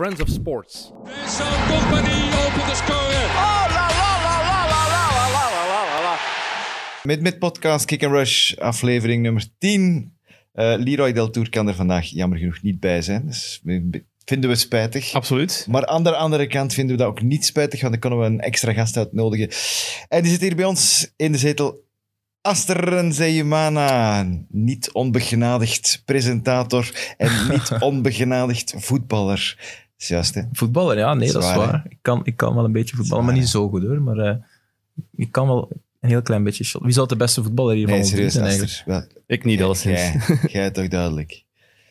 [0.00, 0.92] Friends of Sports.
[1.26, 3.28] Zo'n compagnie opent de score.
[7.02, 10.12] Met met podcast Kick and Rush, aflevering nummer 10.
[10.52, 13.26] Eh, Leroy Deltour kan er vandaag jammer genoeg niet bij zijn.
[13.26, 13.62] Dus
[14.24, 15.12] vinden we spijtig.
[15.12, 15.66] Absoluut.
[15.68, 18.24] Maar aan de andere kant vinden we dat ook niet spijtig, want dan kunnen we
[18.24, 19.48] een extra gast uitnodigen.
[20.08, 21.88] En die zit hier bij ons in de zetel.
[22.42, 29.56] Aster Zeymana, niet onbegenadigd presentator en niet onbegenadigd voetballer.
[30.00, 30.42] Dat is juist, hè?
[30.52, 31.86] Voetballer, ja, nee, dat is waar.
[31.88, 34.02] Ik kan, ik kan wel een beetje voetballen, maar niet zo goed hoor.
[34.02, 34.36] Maar eh,
[35.14, 35.68] ik kan wel
[36.00, 36.82] een heel klein beetje shot.
[36.82, 38.82] Wie zou de beste voetballer hier van Nee, serieus, zijn eigenlijk?
[38.84, 40.00] Wel, Ik niet, alleszins.
[40.00, 41.44] Jij, jij toch duidelijk.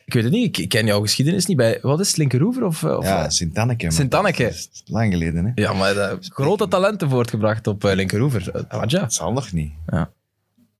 [0.04, 1.78] Ik weet het niet, ik, ken jouw geschiedenis niet bij...
[1.82, 2.64] Wat is het, Linkeroever?
[2.64, 3.30] Of, eh, of, Ja, eh?
[3.30, 3.84] Sint-Anneke.
[3.84, 4.42] maar Sint-Anneke.
[4.42, 5.50] dat is Lang geleden, hè?
[5.54, 8.50] ja, maar eh, grote talenten voortgebracht op uh, Linkeroever.
[8.68, 9.00] Eh, wat ja.
[9.00, 9.72] Het zal nog niet.
[9.86, 10.12] ja.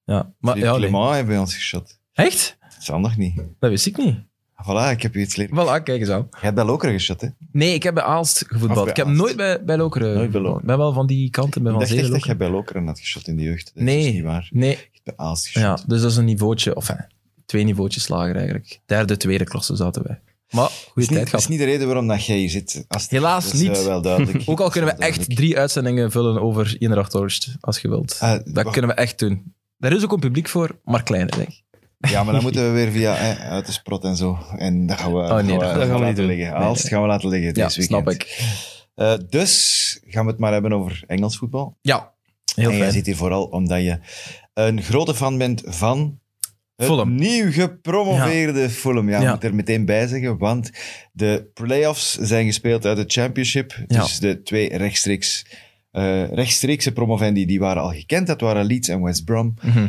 [0.05, 0.89] Maar, Philippe ja, nee.
[0.89, 1.99] Clement heeft bij ons geschot.
[2.13, 2.57] Echt?
[2.61, 3.37] Het zal nog niet.
[3.59, 4.19] Dat wist ik niet.
[4.63, 5.57] Voilà, ik heb je iets leren.
[5.57, 6.27] Voilà, kijk eens aan.
[6.31, 7.29] Je hebt bij Lokeren geschot, hè?
[7.53, 8.81] Nee, ik heb bij Aalst gevoetbald.
[8.83, 9.19] Bij ik heb Aalst.
[9.21, 10.41] nooit bij, bij Lokeren Nooit bij.
[10.41, 10.61] Lokeren.
[10.61, 12.39] Ik ben wel van die kanten, ben Ik van dacht echt dat je Lokeren.
[12.39, 13.65] bij Lokeren had geschot in de jeugd.
[13.65, 14.13] Dat is Nee.
[14.13, 14.49] niet waar.
[14.53, 15.63] Nee, bij Aalst geschot.
[15.63, 16.91] ja, dus dat is een niveautje, of
[17.47, 18.81] twee niveautjes lager eigenlijk.
[18.87, 20.21] Derde, tweede klasse zaten wij.
[20.51, 22.85] Maar Dat goede is, niet, dat is de reden waarom dat jij hier zit.
[23.09, 23.79] Helaas Dat is, niet.
[23.79, 24.43] eh, wel duidelijk.
[24.51, 28.17] Ook al kunnen we is echt drie uitzendingen vullen over Eendracht Horst, als je wilt.
[28.21, 28.71] Ah, dat wacht.
[28.71, 29.55] kunnen we echt doen.
[29.79, 31.63] Daar is ook een publiek voor, maar kleiner, denk ik.
[32.09, 34.39] Ja, maar dan moeten we weer via uit de sprot en zo.
[34.57, 36.27] En dat gaan we, Oh, nee, dat gaan we laten niet doen.
[36.27, 36.53] liggen.
[36.59, 36.77] Nee, nee.
[36.77, 37.85] gaan we laten liggen Ja, dit weekend.
[37.85, 38.43] snap ik.
[38.95, 41.79] Eh, dus gaan we het maar hebben over Engels voetbal.
[41.81, 42.13] Ja,
[42.55, 43.99] heel en jij zit hier vooral omdat je
[44.55, 46.19] een grote fan bent van
[46.77, 47.15] het Fulham.
[47.15, 49.09] nieuw gepromoveerde Fulham.
[49.09, 49.27] Ja, Ja.
[49.27, 50.71] ik moet er meteen bij zeggen, want
[51.13, 53.85] de playoffs zijn gespeeld uit de championship.
[53.87, 54.01] Ja.
[54.03, 55.47] Dus de twee rechtstreeks,
[55.91, 58.27] eh, rechtstreekse promovendi die waren al gekend.
[58.27, 59.55] Dat waren Leeds en West Brom.
[59.63, 59.89] Mhm.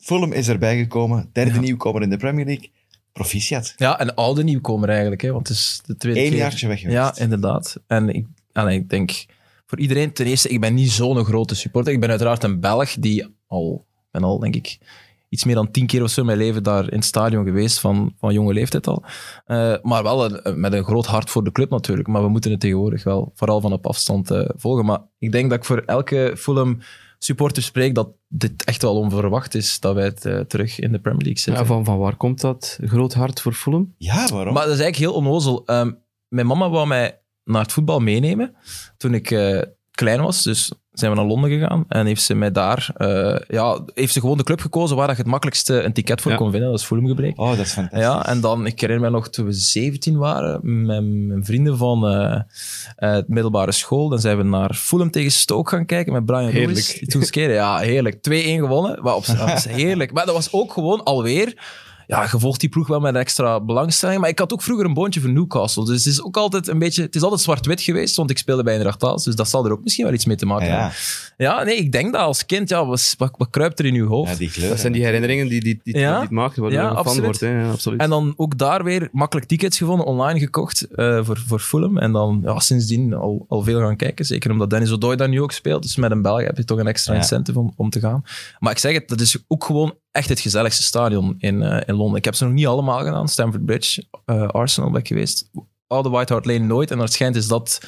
[0.00, 1.60] Fulham is erbij gekomen, derde Ja.
[1.60, 2.70] nieuwkomer in de Premier League.
[3.12, 3.72] Proficiat.
[3.76, 6.38] Ja, een oude nieuwkomer eigenlijk, hè, want het is de tweede Eén keer.
[6.38, 6.96] jaartje weg geweest.
[6.98, 7.76] Ja, inderdaad.
[7.86, 9.26] En ik, allee, ik denk,
[9.66, 11.92] voor iedereen, ten eerste, ik ben niet zo'n grote supporter.
[11.92, 14.78] Ik ben uiteraard een Belg die al, ben al, denk ik,
[15.28, 17.80] iets meer dan tien keer of zo in mijn leven daar in het stadion geweest,
[17.80, 19.04] van, van jonge leeftijd al.
[19.46, 22.08] Eh, maar wel een- met een groot hart voor de club natuurlijk.
[22.08, 24.84] Maar we moeten het tegenwoordig wel vooral van op afstand eh, volgen.
[24.84, 26.78] Maar ik denk dat ik voor elke Fulham
[27.24, 30.98] supporter spreek dat dit echt wel onverwacht is dat wij het eh, terug in de
[30.98, 31.62] Premier League zitten.
[31.62, 33.94] Ja, van, van waar komt dat groot hart voor Fulham?
[33.98, 34.54] Ja, waarom?
[34.54, 35.62] Maar dat is eigenlijk heel onnozel.
[35.66, 35.92] Ehm,
[36.28, 38.54] mijn mama wou mij naar het voetbal meenemen
[38.96, 40.42] toen ik eh, klein was.
[40.42, 42.90] Dus zijn we naar Londen gegaan en heeft ze mij daar...
[42.96, 46.30] eh, ja, heeft ze gewoon de club gekozen waar je het makkelijkste een ticket voor
[46.30, 46.36] Ja.
[46.36, 46.70] kon vinden.
[46.70, 47.38] Dat is Fulham gebleken.
[47.42, 48.00] Oh, dat is fantastisch.
[48.00, 52.06] Ja, en dan, ik herinner me nog toen we 17 waren, met mijn vrienden van
[52.08, 52.34] eh,
[52.96, 56.42] eh, het middelbare school, dan zijn we naar Fulham tegen Stoke gaan kijken met Brian
[56.44, 56.66] Heerlijk.
[56.68, 57.02] Lewis.
[57.08, 58.14] Toen skeren, ja, heerlijk.
[58.16, 58.20] 2-1
[58.60, 60.12] gewonnen, maar op, dat was heerlijk.
[60.12, 61.54] Maar dat was ook gewoon alweer,
[62.10, 64.94] ja, gevolgd die ploeg wel met een extra belangstelling, maar ik had ook vroeger een
[64.94, 68.16] boontje voor Newcastle, dus het is ook altijd een beetje, het is altijd zwart-wit geweest,
[68.16, 70.46] want ik speelde bij Aalst, dus dat zal er ook misschien wel iets mee te
[70.46, 70.72] maken ja.
[70.78, 70.96] hebben.
[71.36, 74.06] Ja, nee, ik denk dat als kind, ja, wat, wat, wat kruipt er in uw
[74.06, 74.30] hoofd?
[74.30, 74.68] Ja, die kleur.
[74.68, 76.12] Dat zijn die herinneringen die, die, die, Ja.
[76.12, 77.24] die het maken, Ja, je fan absoluut.
[77.24, 77.40] wordt.
[77.40, 77.60] Hè?
[77.60, 78.00] Ja, absoluut.
[78.00, 81.98] En dan ook daar weer makkelijk tickets gevonden, online gekocht eh, voor, voor Fulham.
[81.98, 84.24] En dan ja, sindsdien al, al veel gaan kijken.
[84.24, 85.82] Zeker omdat Dennis O'Doy daar nu ook speelt.
[85.82, 87.18] Dus met een Belg heb je toch een extra Ja.
[87.18, 88.24] incentive om, om te gaan.
[88.58, 91.94] Maar ik zeg het, dat is ook gewoon echt het gezelligste stadion in, eh, in
[91.94, 92.16] Londen.
[92.18, 93.28] Ik heb ze nog niet allemaal gedaan.
[93.28, 95.50] Stamford Bridge, eh, Arsenal ben ik geweest.
[95.86, 96.90] Oude White Hart Lane nooit.
[96.90, 97.80] En waarschijnlijk is dat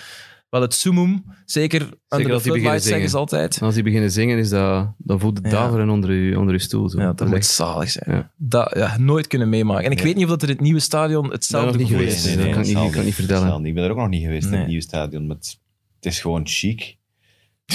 [0.50, 1.24] wel het summum.
[1.44, 3.20] Zeker under als die beginnen floodlights zeggen ze zingen.
[3.20, 3.56] altijd.
[3.58, 5.52] En als die beginnen zingen, is dat, dan voelt het Ja.
[5.52, 6.88] daveren onder je, onder je stoel.
[6.88, 7.00] Zo.
[7.00, 8.16] Ja, dat moet echt- zalig zijn.
[8.16, 8.30] Ja.
[8.36, 9.84] Dat ja, nooit kunnen meemaken.
[9.84, 10.04] En ik Ja.
[10.04, 12.26] weet niet of dat er in het nieuwe stadion ben hetzelfde nog niet gevoel geweest,
[12.26, 12.34] is.
[12.34, 13.64] nee, dat kan ik niet- zal kan ik niet vertellen.
[13.66, 15.58] Ik ben er ook nog niet geweest in het nieuwe stadion, maar het,
[16.00, 16.96] het is gewoon chic.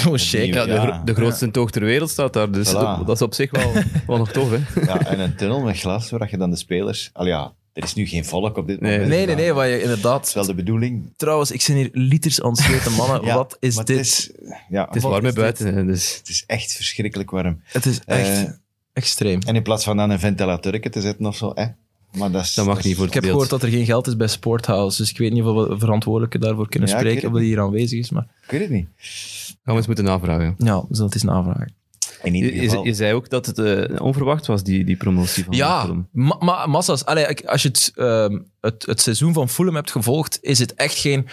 [0.08, 0.46] Oh, shake.
[0.46, 0.80] Ja, de, Ja.
[0.86, 2.72] gro- de grootste toog ter wereld staat daar, dus Voilà.
[2.72, 3.72] dat, dat is op zich wel,
[4.06, 4.50] wel nog tof.
[4.50, 4.80] Hè?
[4.80, 7.10] Ja, en een tunnel met glas, waar je dan de spelers...
[7.12, 8.92] Al ja, er is nu geen volk op dit Nee.
[8.92, 9.08] moment.
[9.10, 10.32] Nee, nee, nee, wat je Dat is inderdaad...
[10.32, 11.12] wel de bedoeling.
[11.16, 13.24] Trouwens, ik zijn hier liters aan het zweten, mannen.
[13.28, 13.96] Ja, wat is maar dit?
[13.96, 14.30] Het is,
[14.68, 17.60] ja, Het is warm is buiten, hè, dus het is echt verschrikkelijk warm.
[17.64, 18.50] Het is echt Eh,
[18.92, 19.40] extreem.
[19.46, 21.66] en in plaats van dan een ventilatorke te zetten of zo, hè.
[22.12, 24.06] Maar dat, is, Dat mag is- niet voor Ik heb gehoord dat er geen geld
[24.06, 27.32] is bij Sporthouse, dus ik weet niet of we verantwoordelijke daarvoor kunnen Ja, spreken, of
[27.32, 28.10] dat hier aanwezig is.
[28.10, 28.88] Maar Ik weet het niet.
[28.96, 30.54] gaan we eens moeten navragen.
[30.58, 31.76] ja, we zullen het eens navragen.
[32.22, 32.84] In Je, ieder je, geval...
[32.84, 36.08] je zei ook dat het eh, onverwacht was, die, die promotie van Ja, Fulham.
[36.12, 37.04] ma ma- massa's.
[37.04, 40.94] Allee, als je het, ehm, het, het seizoen van Fulham hebt gevolgd, is het echt
[40.98, 41.26] geen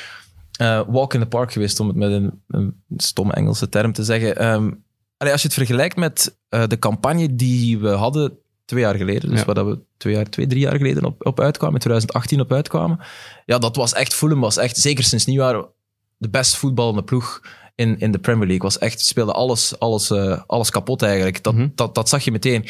[0.51, 4.03] eh, walk in the park geweest, om het met een, een stomme Engelse term te
[4.03, 4.37] zeggen.
[4.37, 4.71] Ehm,
[5.17, 9.29] allee, als je het vergelijkt met eh, de campagne die we hadden twee jaar geleden,
[9.29, 9.45] dus Ja.
[9.45, 12.51] waar dat we twee, jaar, twee, drie jaar geleden op, op uitkwamen, in 2018 op
[12.51, 12.99] uitkwamen,
[13.45, 15.65] ja, dat was echt, Fulham was echt, zeker sinds nieuwjaar,
[16.17, 17.41] de best voetballende ploeg
[17.75, 18.63] in, in de Premier League.
[18.63, 21.43] Was echt, speelde alles, alles, eh, alles kapot eigenlijk.
[21.43, 21.67] Dat, Mhm.
[21.75, 22.65] dat, dat zag je meteen.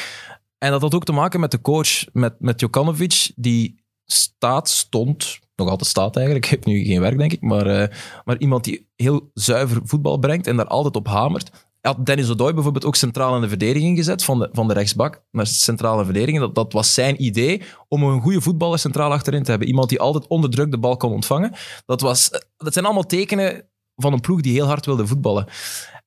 [0.58, 5.40] En dat had ook te maken met de coach, met, met Jokanovic, die staat, stond,
[5.56, 8.90] nog altijd staat eigenlijk, heeft nu geen werk denk ik, maar, eh, maar iemand die
[8.96, 11.50] heel zuiver voetbal brengt en daar altijd op hamert.
[11.86, 15.24] Had Dennis Odoi bijvoorbeeld ook centraal in de verdediging gezet, van de, van de rechtsbak
[15.32, 16.40] naar centrale verdediging.
[16.40, 19.68] Dat, dat was zijn idee om een goede voetballer centraal achterin te hebben.
[19.68, 21.52] Iemand die altijd onder druk de bal kon ontvangen.
[21.86, 25.48] Dat, was, dat zijn allemaal tekenen van een ploeg die heel hard wilde voetballen.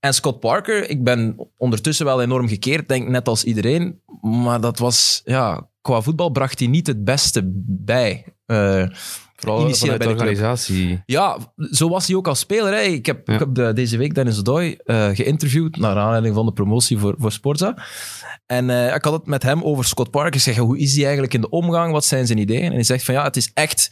[0.00, 4.02] En Scott Parker, ik ben ondertussen wel enorm gekeerd, denk net als iedereen.
[4.20, 8.24] Maar dat was, ja, qua voetbal bracht hij niet het beste bij.
[8.46, 8.86] Eh,
[9.40, 11.02] Vooral Initieel de de organisatie.
[11.06, 11.38] ja,
[11.70, 12.72] zo was hij ook als speler.
[12.72, 12.80] Hè.
[12.80, 13.32] Ik heb, Ja.
[13.32, 17.14] ik heb de- deze week Dennis Odoi eh geïnterviewd naar aanleiding van de promotie voor,
[17.18, 17.76] voor Sporza.
[18.46, 20.34] En eh, ik had het met hem over Scott Parker.
[20.34, 21.92] Ik zeg, hoe is hij eigenlijk in de omgang?
[21.92, 22.64] Wat zijn zijn ideeën?
[22.64, 23.90] En hij zegt van ja, het is echt,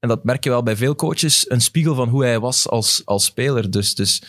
[0.00, 3.02] en dat merk je wel bij veel coaches, een spiegel van hoe hij was als,
[3.04, 3.70] als speler.
[3.70, 4.22] Dus, dus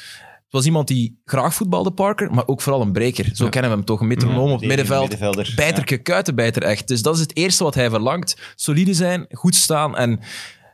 [0.55, 3.29] was iemand die graag voetbalde, Parker, maar ook vooral een breker.
[3.33, 3.49] Zo Ja.
[3.49, 5.09] kennen we hem toch, een metronoom op het middenveld.
[5.55, 6.87] Bijterke, kuitenbijter echt.
[6.87, 8.37] Dus dat is het eerste wat hij verlangt.
[8.55, 9.97] Solide zijn, goed staan.
[9.97, 10.19] En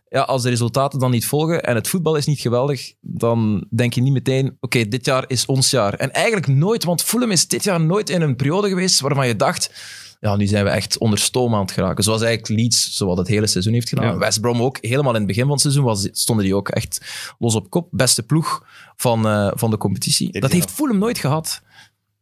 [0.09, 3.93] ja, als de resultaten dan niet volgen en het voetbal is niet geweldig, dan denk
[3.93, 5.93] je niet meteen, oké, dit jaar is ons jaar.
[5.93, 9.35] En eigenlijk nooit, want Fulham is dit jaar nooit in een periode geweest waarvan je
[9.35, 9.71] dacht,
[10.21, 12.03] ja, nu zijn we echt onder stoom aan het geraken.
[12.03, 14.05] Zoals eigenlijk Leeds, zoals het hele seizoen heeft gedaan.
[14.05, 14.17] Ja.
[14.17, 17.01] West Brom ook, helemaal in het begin van het seizoen was, stonden die ook echt
[17.39, 17.87] los op kop.
[17.91, 18.65] Beste ploeg
[18.95, 20.39] van, eh, van de competitie.
[20.39, 21.61] Dat heeft Fulham nooit gehad.
[21.63, 21.69] Die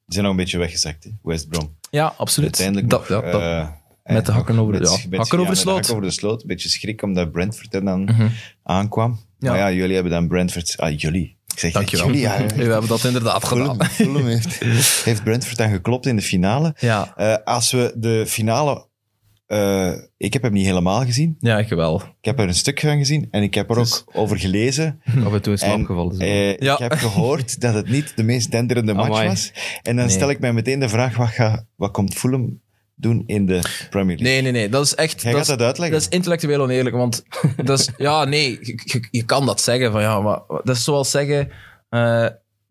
[0.06, 1.78] zijn nog een beetje weggezakt, hè, West Brom.
[1.92, 2.48] Ja, absoluut.
[2.50, 3.70] Uiteindelijk Dat, nog, ja, dat- eh,
[4.16, 4.80] met de hakken over de-
[5.10, 5.76] ja, hakken over de sloot.
[5.76, 6.42] hakken over de sloot.
[6.42, 8.28] Een beetje schrik omdat Brentford er dan Mhm.
[8.64, 9.20] aankwam.
[9.40, 10.74] Maar ja, jullie hebben dan Brentford...
[10.78, 11.38] Ah, jullie.
[11.60, 12.12] Ik zeg Dankjewel.
[12.30, 12.46] ja.
[12.56, 13.86] We hebben dat inderdaad gedaan.
[13.86, 14.64] Fulham, heeft,
[15.06, 16.76] heeft Brentford dan geklopt in de finale.
[16.80, 18.88] Ja, Eh, als we de finale...
[19.48, 21.36] eh, ik heb hem niet helemaal gezien.
[21.40, 21.96] ja, ik wel.
[22.02, 25.02] Ik heb er een stuk van gezien en ik heb er Dus- ook over gelezen.
[25.26, 26.20] Af en toe in slaap gevallen.
[26.20, 26.74] eh, Ja.
[26.74, 29.28] Ik heb gehoord dat het niet de meest denderende match Amai.
[29.28, 29.52] was.
[29.84, 30.16] En dan Nee.
[30.16, 32.60] stel ik mij meteen de vraag, wat, ga, wat komt Fulham
[33.00, 34.34] doen in de Premier League?
[34.34, 34.70] Nee, nee, nee.
[34.70, 35.22] Dat is echt...
[35.22, 35.98] Jij dat gaat is- dat uitleggen.
[36.00, 37.24] Dat is intellectueel oneerlijk, want
[37.66, 38.60] dat is, ja, nee,
[39.12, 39.92] je, kan dat zeggen.
[39.92, 41.50] Van, ja, maar dat is zoals zeggen,
[41.90, 42.26] eh,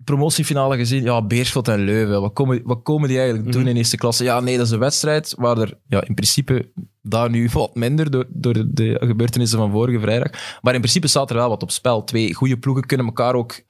[0.05, 3.71] promotiefinale gezien, ja, Beerschot en Leuven, wat komen, wat komen die eigenlijk doen Mhm.
[3.71, 4.25] in eerste klasse?
[4.25, 6.71] Ja, nee, dat is een wedstrijd waar er ja, in principe
[7.03, 10.31] daar nu wat minder door, door de, de gebeurtenissen van vorige vrijdag.
[10.63, 12.05] Maar in principe staat er wel wat op spel.
[12.05, 13.61] Twee goede ploegen kunnen elkaar ook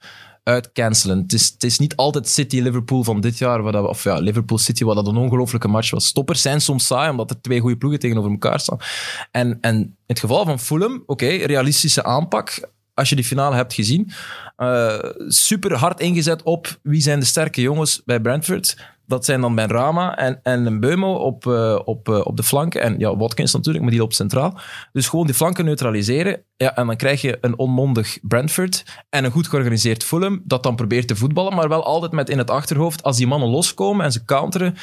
[0.49, 1.17] uitcancelen.
[1.17, 4.83] Het is, het is niet altijd City-Liverpool van dit jaar, waar dat, of ja, Liverpool-City,
[4.83, 6.05] wat dat een ongelofelijke match was.
[6.05, 8.77] Stoppers zijn soms saai, omdat er twee goede ploegen tegenover elkaar staan.
[9.31, 12.69] En, en in het geval van Fulham, oké, realistische aanpak.
[12.93, 14.11] Als je die finale hebt gezien,
[14.55, 18.77] eh, super hard ingezet op wie zijn de sterke jongens bij Brentford.
[19.09, 22.43] Dat zijn dan Ben Rama en, en een Beumo op, eh, op, eh, op de
[22.43, 22.81] flanken.
[22.81, 24.59] En ja, Watkins natuurlijk, maar die op centraal.
[24.91, 26.43] Dus gewoon die flanken neutraliseren.
[26.57, 30.75] Ja, en dan krijg je een onmondig Brentford en een goed georganiseerd Fulham dat dan
[30.75, 34.11] probeert te voetballen, maar wel altijd met in het achterhoofd, als die mannen loskomen en
[34.11, 34.75] ze counteren,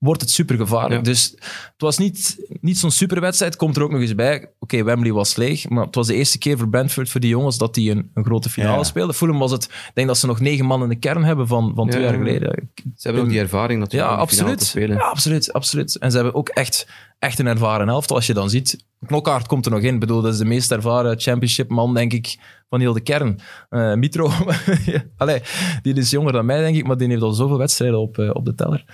[0.00, 0.94] wordt het super gevaarlijk.
[0.94, 1.00] Ja.
[1.12, 3.56] Dus het was niet, niet zo'n superwedstrijd.
[3.56, 4.50] Komt er ook nog eens bij.
[4.58, 7.58] Oké, Wembley was leeg, maar het was de eerste keer voor Brentford, voor die jongens,
[7.58, 8.82] dat die een, een grote finale Ja.
[8.84, 9.14] speelden.
[9.14, 11.72] Fulham was het, ik denk dat ze nog negen man in de kern hebben van,
[11.74, 11.90] van Ja.
[11.90, 12.70] twee jaar geleden.
[12.74, 14.58] Ze hebben ook die ervaring natuurlijk Ja, absoluut.
[14.58, 14.96] te spelen.
[14.96, 15.96] Ja, absoluut, absoluut.
[15.98, 16.86] En ze hebben ook echt,
[17.18, 18.16] echt een ervaren elftal.
[18.16, 19.94] Als je dan ziet, Knokkaart komt er nog in.
[19.94, 22.38] Ik bedoel, dat is de meest ervaren championship-man, denk ik,
[22.68, 23.40] van heel de kern.
[23.68, 24.30] Eh, Mitro,
[25.16, 25.40] Allee,
[25.82, 28.30] die is jonger dan mij, denk ik, maar die heeft al zoveel wedstrijden op, eh,
[28.32, 28.84] op de teller.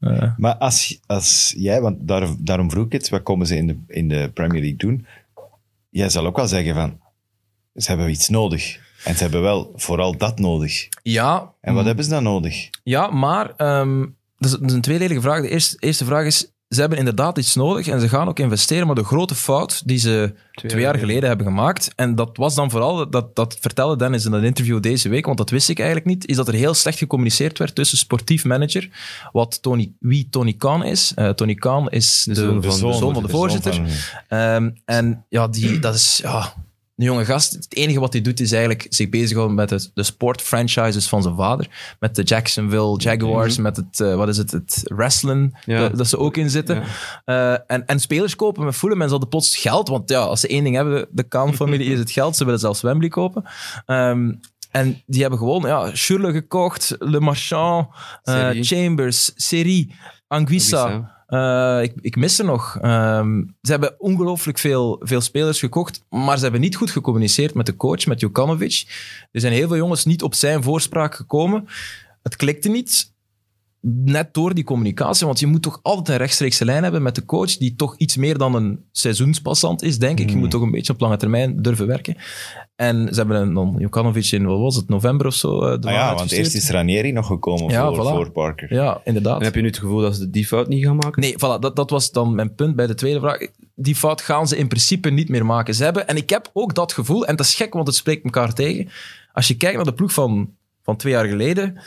[0.00, 3.66] Eh, Maar als, als jij, want daar, daarom vroeg ik het, wat komen ze in
[3.66, 5.06] de, in de Premier League doen?
[5.90, 7.00] Jij zal ook wel zeggen van,
[7.74, 8.78] ze hebben iets nodig.
[9.04, 10.88] En ze hebben wel vooral dat nodig.
[11.02, 12.68] ja, En wat hebben ze dan nodig?
[12.82, 14.00] Ja, maar ehm,
[14.38, 15.40] dat, is, dat is een tweeledige vraag.
[15.42, 18.86] De eerste, eerste vraag is, ze hebben inderdaad iets nodig en ze gaan ook investeren,
[18.86, 22.70] maar de grote fout die ze twee, jaar geleden hebben gemaakt, en dat was dan
[22.70, 26.08] vooral, dat, dat vertelde Dennis in een interview deze week, want dat wist ik eigenlijk
[26.08, 28.88] niet, is dat er heel slecht gecommuniceerd werd tussen sportief manager,
[29.32, 31.12] wat Tony, wie Tony Khan is.
[31.14, 33.74] Eh, Tony Khan is de, zoon de van- zoon, van de voorzitter.
[33.74, 33.86] van-
[34.28, 36.52] Ehm, en ja, die, dat is ja,
[36.96, 37.52] een jonge gast.
[37.52, 41.36] Het enige wat hij doet is eigenlijk zich bezighouden met het, de sportfranchises van zijn
[41.36, 41.96] vader.
[42.00, 45.78] Met de Jacksonville Jaguars, met het, eh, wat is het, het wrestling, Ja.
[45.80, 46.82] dat, dat ze ook in zitten.
[47.24, 49.88] Eh, en, en spelers kopen met Fulham en ze hadden plots geld.
[49.88, 52.36] Want ja, als ze één ding hebben, de Khan-familie, is het geld.
[52.36, 53.44] Ze willen zelfs Wembley kopen.
[53.86, 54.32] Ehm,
[54.70, 57.86] en die hebben gewoon ja, Schürrle gekocht, Le Marchand,
[58.22, 58.64] eh, Serie.
[58.64, 59.94] Chambers, Serie,
[60.28, 60.82] Anguissa.
[60.82, 61.14] Anguissa.
[61.26, 62.78] Eh, ik, ik mis er nog.
[62.80, 67.66] Ehm, ze hebben ongelooflijk veel, veel spelers gekocht, maar ze hebben niet goed gecommuniceerd met
[67.66, 68.84] de coach, met Jokanovic.
[69.32, 71.68] Er zijn heel veel jongens niet op zijn voorspraak gekomen.
[72.22, 73.14] Het klikte niet.
[73.88, 77.24] Net door die communicatie, want je moet toch altijd een rechtstreekse lijn hebben met de
[77.24, 80.30] coach, die toch iets meer dan een seizoenspassant is, denk ik.
[80.30, 82.16] Je moet toch een beetje op lange termijn durven werken.
[82.76, 85.92] En ze hebben dan Jokanovic in, wat was het, november of zo, eh, de Ah
[85.92, 88.08] ja, want eerst is Ranieri nog gekomen Ja, voor, voilà.
[88.08, 88.74] voor Parker.
[88.74, 89.38] Ja, inderdaad.
[89.38, 91.20] En heb je nu het gevoel dat ze die fout niet gaan maken?
[91.20, 93.38] Nee, voilà, dat, dat was dan mijn punt bij de tweede vraag.
[93.74, 95.74] Die fout gaan ze in principe niet meer maken.
[95.74, 98.24] Ze hebben, en ik heb ook dat gevoel, en dat is gek, want het spreekt
[98.24, 98.88] elkaar tegen.
[99.32, 100.50] Als je kijkt naar de ploeg van,
[100.82, 101.78] van twee jaar geleden,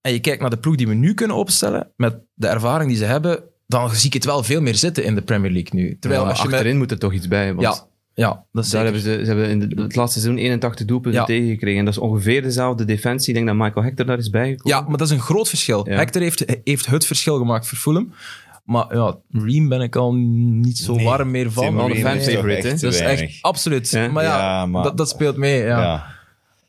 [0.00, 2.98] en je kijkt naar de ploeg die we nu kunnen opstellen, met de ervaring die
[2.98, 5.96] ze hebben, dan zie ik het wel veel meer zitten in de Premier League nu.
[6.00, 7.54] Terwijl Ja, als je met- achterin moet er toch iets bij.
[7.54, 8.84] Want Ja, ja, dat is Daar zeker.
[8.84, 11.26] hebben ze, ze hebben in de- het laatste seizoen 81 doelpunten Ja.
[11.26, 11.78] tegengekregen.
[11.78, 13.28] En dat is ongeveer dezelfde defensie.
[13.28, 14.78] Ik denk dat Michael Hector daar is bijgekomen.
[14.78, 15.88] Ja, maar dat is een groot verschil.
[15.88, 15.96] Ja.
[15.96, 18.12] Hector heeft, heeft het verschil gemaakt voor Fulham.
[18.64, 21.64] Maar ja, Ream ben ik al niet zo Nee, warm meer van.
[21.78, 22.74] Een Ream fan favorite, hè?
[22.76, 23.90] Dat is echt absoluut.
[23.90, 24.08] Ja.
[24.08, 25.62] Maar ja, Ja, maar- Dat, dat speelt mee.
[25.62, 26.06] Ja.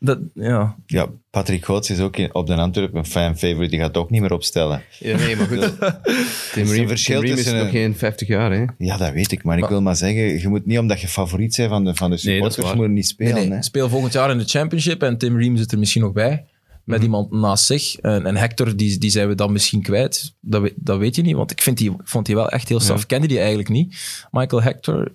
[0.03, 0.08] Ja.
[0.15, 0.75] Dat, ja.
[0.86, 3.70] Ja, Patrick Goots is ook in- op de Antwerpen een fan favorite.
[3.70, 4.81] Die gaat ook niet meer opstellen.
[5.00, 5.60] Ja, nee, maar goed.
[6.53, 8.65] Tim een Ream, verschil Tim Ream is nog een- geen 50 jaar, hè?
[8.77, 9.43] Ja, dat weet ik.
[9.43, 12.10] Maar ik wil maar zeggen, je moet niet omdat je favoriet bent van de, van
[12.10, 12.75] de Nee, supporters, waar.
[12.75, 13.34] moet je niet spelen.
[13.34, 13.58] Nee, nee.
[13.58, 13.63] hè.
[13.63, 16.46] Speel volgend jaar in de Championship en Tim Ream zit er misschien nog bij.
[16.86, 17.05] Met Mhm.
[17.05, 17.96] iemand naast zich.
[17.96, 20.34] En, en Hector, die, die zijn we dan misschien kwijt.
[20.41, 22.79] Dat, weet- dat weet je niet, want ik vind die, vond die wel echt heel
[22.79, 23.00] saf.
[23.00, 23.05] Ja.
[23.05, 23.96] Kende die eigenlijk niet.
[24.31, 25.05] Michael Hector,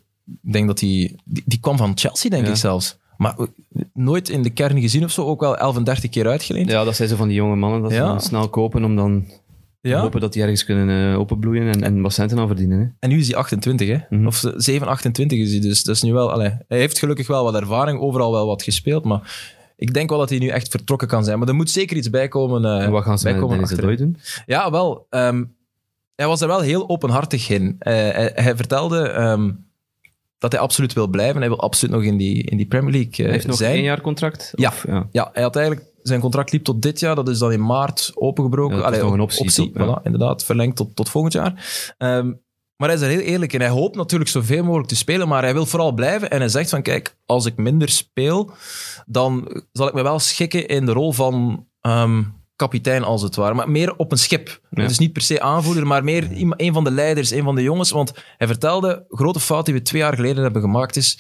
[0.43, 1.43] ik denk dat die, die...
[1.47, 2.51] Die kwam van Chelsea, denk Ja.
[2.51, 2.99] ik zelfs.
[3.17, 3.37] Maar
[3.93, 5.25] nooit in de kern gezien of zo.
[5.25, 6.71] Ook wel 11 en 30 keer uitgeleend.
[6.71, 8.07] Ja, dat zijn zo van die jonge mannen dat ze Ja.
[8.07, 9.25] dan snel kopen om dan
[9.81, 12.79] te hopen dat die ergens kunnen eh, openbloeien en, en wat centen aan verdienen.
[12.79, 12.85] Hè?
[12.99, 13.99] En nu is hij 28, hè?
[14.17, 14.27] Mhm.
[14.27, 15.61] Of 7, 28 is hij.
[15.61, 16.33] Dus dat is nu wel.
[16.33, 19.05] Allee, hij heeft gelukkig wel wat ervaring, overal wel wat gespeeld.
[19.05, 21.39] Maar ik denk wel dat hij nu echt vertrokken kan zijn.
[21.39, 22.65] Maar er moet zeker iets bij komen.
[22.65, 23.97] eh, En wat gaan ze met bijkomen Dennis de achterin.
[23.99, 24.45] Dooi doen?
[24.47, 25.07] Ja, wel.
[25.11, 25.45] ehm,
[26.15, 27.77] hij was er wel heel openhartig in.
[27.79, 29.51] Eh, hij, hij vertelde ehm,
[30.39, 31.41] dat hij absoluut wil blijven.
[31.41, 33.75] Hij wil absoluut nog in die, in die Premier League eh, Hij heeft nog zijn.
[33.75, 34.53] één jaar contract?
[34.55, 34.69] Ja.
[34.69, 35.09] Of, ja.
[35.11, 37.15] Ja, hij had eigenlijk zijn contract liep tot dit jaar.
[37.15, 38.77] Dat is dan in maart opengebroken.
[38.77, 39.71] Ja, dat is Allee, nog een optie?
[39.75, 39.99] Ja.
[40.01, 41.65] voilà, inderdaad, verlengd tot, tot volgend jaar.
[41.99, 42.33] Ehm,
[42.77, 43.61] maar hij is er heel eerlijk in.
[43.61, 46.31] Hij hoopt natuurlijk zoveel mogelijk te spelen, maar hij wil vooral blijven.
[46.31, 48.51] En hij zegt van, kijk, als ik minder speel,
[49.07, 52.23] dan zal ik me wel schikken in de rol van ehm,
[52.57, 53.55] kapitein, als het ware.
[53.55, 54.61] Maar meer op een schip.
[54.71, 54.87] Ja.
[54.87, 57.91] Dus niet per se aanvoerder, maar meer een van de leiders, een van de jongens.
[57.91, 61.19] Want hij vertelde, grote fout die we twee jaar geleden hebben gemaakt is,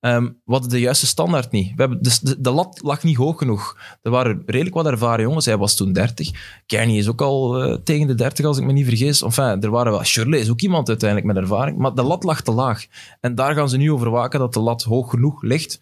[0.00, 1.68] ehm we hadden de juiste standaard niet.
[1.68, 3.78] We hebben, dus de, de lat lag niet hoog genoeg.
[4.02, 5.46] Er waren redelijk wat ervaren jongens.
[5.46, 6.30] Hij was toen 30.
[6.66, 9.22] Kearney is ook al eh, tegen de 30, als ik me niet vergis.
[9.22, 10.04] Enfin, er waren wel...
[10.04, 11.78] Shirley is ook iemand uiteindelijk met ervaring.
[11.78, 12.86] Maar de lat lag te laag.
[13.20, 15.80] En daar gaan ze nu over waken dat de lat hoog genoeg ligt.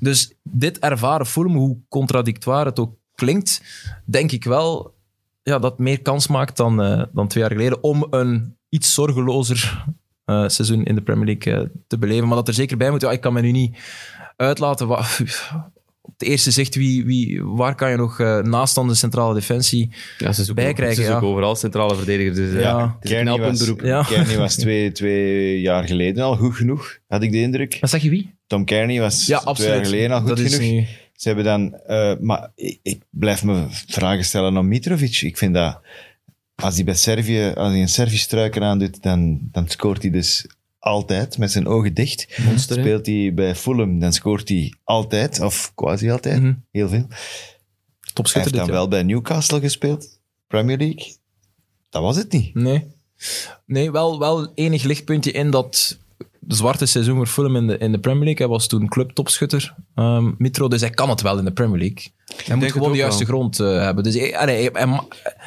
[0.00, 3.62] Dus dit ervaren Fulham, hoe contradictoire het ook klinkt,
[4.04, 4.94] denk ik wel
[5.42, 9.84] ja, dat meer kans maakt dan, eh, dan twee jaar geleden om een iets zorgelozer
[10.24, 12.26] eh, seizoen in de Premier League eh, te beleven.
[12.26, 13.00] Maar dat er zeker bij moet.
[13.00, 13.76] Ja, ik kan me nu niet
[14.36, 14.86] uitlaten.
[14.86, 15.04] wa-
[16.04, 19.34] op de eerste zicht, wie, wie, waar kan je nog eh, naast dan de centrale
[19.34, 19.90] defensie...
[20.18, 21.32] Ja, ze zoeken, Bijkrijgen, ze zoeken ja.
[21.32, 22.34] overal centrale verdediger.
[22.34, 22.96] Dus, Ja.
[23.00, 23.80] het Kearney was, beroep.
[23.80, 24.02] Ja.
[24.08, 27.78] Kearney was twee, twee jaar geleden al goed genoeg, had ik de indruk.
[27.80, 28.34] Wat zeg je wie?
[28.46, 29.72] Tom Kearney was Ja, twee absoluut.
[29.74, 30.86] jaar geleden al goed dat is genoeg.
[31.22, 31.74] Ze hebben dan...
[31.74, 35.20] eh, maar ik, ik blijf me vragen stellen om Mitrovic.
[35.20, 35.80] Ik vind dat...
[36.54, 40.46] Als hij bij Servië, als hij een Servisch struiken aandoet, dan, dan scoort hij dus
[40.78, 42.38] altijd met zijn ogen dicht.
[42.44, 42.78] Monster?
[42.80, 46.54] Speelt hij bij Fulham, dan scoort hij altijd, of quasi altijd, Mhm.
[46.70, 47.06] heel veel.
[48.32, 51.14] Hij heeft dan wel bij Newcastle gespeeld, Premier League.
[51.90, 52.54] Dat was het niet.
[52.54, 52.86] Nee.
[53.66, 55.98] Nee, wel, wel enig lichtpuntje in dat
[56.48, 58.46] zwarte seizoen voor Fulham in de, in de Premier League.
[58.46, 62.12] Hij was toen clubtopschutter, ehm Mitro, dus hij kan het wel in de Premier League.
[62.44, 63.34] Hij moet gewoon de juiste wel.
[63.34, 64.04] grond eh, hebben.
[64.04, 65.00] Dus hij, allee, hij, hij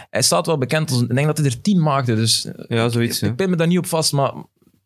[0.10, 1.02] hij staat wel bekend als...
[1.02, 3.22] Ik denk dat hij er tien maakte, dus Ja, zoiets.
[3.22, 3.36] ik hè.
[3.36, 4.34] pin me daar niet op vast, maar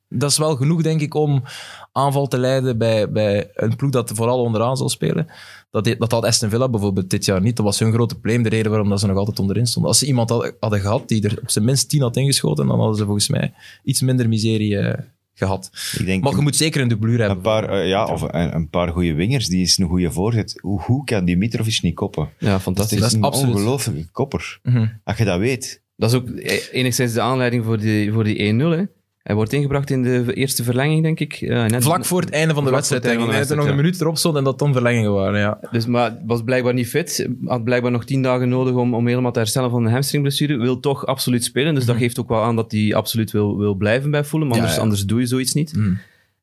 [0.09, 1.43] dat is wel genoeg, denk ik, om
[1.91, 5.27] aanval te leiden bij, bij een ploeg dat vooral onderaan zal spelen.
[5.71, 7.55] Dat, dat had Aston Villa bijvoorbeeld dit jaar niet.
[7.55, 9.91] Dat was hun grote probleem, de reden waarom dat ze nog altijd onderin stonden.
[9.91, 12.77] Als ze iemand had- hadden gehad die er op zijn minst tien had ingeschoten, dan
[12.79, 15.03] hadden ze volgens mij iets minder miserie eh,
[15.39, 15.69] gehad.
[15.99, 17.37] Ik denk Maar je moet zeker een dublure hebben.
[17.37, 19.47] een paar, eh, ja, of een, een paar goede wingers.
[19.47, 20.59] Die is een goede voorzet.
[20.61, 22.29] Hoe, hoe kan die Mitrovic niet koppen?
[22.37, 22.95] Ja, fantastisch.
[22.95, 23.55] is Dat is een absoluut.
[23.55, 24.59] ongelooflijke kopper.
[24.63, 24.87] Mhm.
[25.03, 25.81] Als je dat weet.
[25.95, 28.87] Dat is ook e- enigszins de aanleiding voor die, voor die 1-0.
[29.23, 31.41] Hij wordt ingebracht in de eerste verlenging, denk ik.
[31.41, 33.25] Net, Vlak voor het einde van de wedstrijd, denk ik.
[33.25, 35.59] van er de nog een minuut erop stond en dat dan verlengingen waren, ja.
[35.71, 37.29] Dus, maar was blijkbaar niet fit.
[37.45, 40.57] Had blijkbaar nog tien dagen nodig om, om helemaal te herstellen van een hamstringblessure.
[40.57, 41.75] Wil toch absoluut spelen.
[41.75, 44.51] Dus dat geeft ook wel aan dat hij absoluut wil, wil blijven bij Fulham.
[44.51, 44.81] Anders, Ja, ja.
[44.81, 45.75] anders doe je zoiets niet.
[45.75, 45.93] Mhm.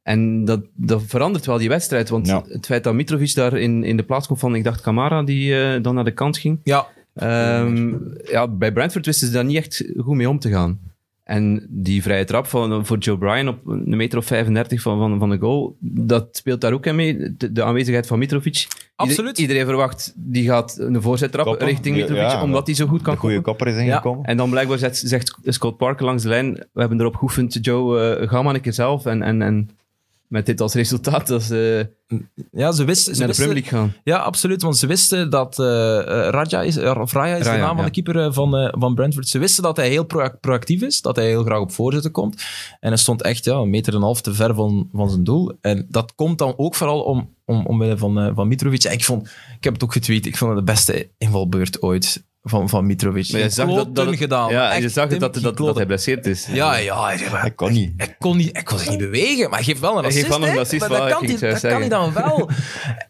[0.03, 2.09] En dat, dat verandert wel die wedstrijd.
[2.09, 2.45] Want Ja.
[2.49, 5.61] het feit dat Mitrovic daar in, in de plaats komt van, ik dacht, Camara, die
[5.61, 6.61] eh, dan naar de kant ging.
[6.65, 7.95] Ja, Ehm,
[8.31, 10.79] ja, bij Brentford wisten ze daar niet echt goed mee om te gaan.
[11.27, 15.19] En die vrije trap van, voor Joe Bryan op een meter of 35 van, van,
[15.19, 17.35] van de goal, dat speelt daar ook in mee.
[17.37, 18.67] De, de aanwezigheid van Mitrovic
[18.97, 19.39] Absoluut.
[19.39, 21.73] Iedereen verwacht, die gaat een voorzet trappen Koppen.
[21.73, 23.57] richting Mitrovic, ja, omdat hij zo goed kan De goede koppen.
[23.57, 24.25] kopper is ingekomen.
[24.25, 28.01] En dan blijkbaar zegt, zegt Scott Parker langs de lijn, we hebben erop geoefend, Joe,
[28.01, 29.07] eh, ga maar een keer zelf.
[29.07, 29.71] En, en, en
[30.29, 31.91] met dit als resultaat, dat ze
[32.53, 33.15] Ja, ze wisten...
[33.15, 33.95] Ze naar de Premier League gaan.
[34.05, 34.63] Ja, absoluut.
[34.63, 35.67] Want ze wisten dat eh,
[36.31, 39.29] Raja is, eh, of Raya is de naam van de keeper van, van Brentford.
[39.29, 42.43] Ze wisten dat hij heel pro- proactief is, dat hij heel graag op voorzetten komt.
[42.81, 45.25] En hij stond echt ja, een meter en een half te ver van, van zijn
[45.25, 45.53] doel.
[45.61, 48.85] En dat komt dan ook vooral om, om, omwille van, van Mitrovic.
[48.85, 52.25] En ik, vond, ik heb het ook getweet, ik vond het de beste invalbeurt ooit
[52.49, 53.33] van, van Mitrovic.
[53.33, 54.51] Maar je zag dat, dat het- gedaan.
[54.51, 56.47] Ja, Echt, je zag dat, dat, dat, hij blesseerd is.
[56.47, 57.05] Ja, ja.
[57.05, 57.93] Hij, Hij kon niet.
[57.97, 60.27] hij kon, niet, hij kon zich niet bewegen, maar hij geeft wel een Hij assist.
[60.27, 62.51] geeft wel een assist, Maar dat kan, hij, ging dat kan hij dan wel.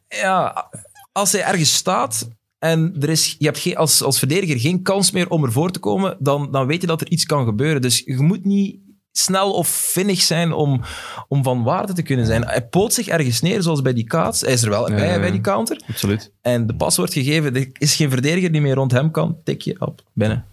[0.22, 0.70] ja,
[1.12, 2.28] als hij ergens staat
[2.58, 5.78] en er is, je hebt geen, als, als verdediger geen kans meer om ervoor te
[5.78, 7.82] komen, dan, dan weet je dat er iets kan gebeuren.
[7.82, 8.76] Dus je moet niet
[9.18, 10.80] snel of vinnig zijn om,
[11.28, 12.46] om van waarde te kunnen zijn.
[12.46, 14.40] Hij poot zich ergens neer, zoals bij die kaats.
[14.40, 15.18] Hij is er wel bij, ja.
[15.18, 15.80] bij die counter.
[15.88, 16.32] Absoluut.
[16.42, 17.56] En de pas wordt gegeven.
[17.56, 19.38] Er is geen verdediger die meer rond hem kan.
[19.44, 20.44] Tik je op, binnen.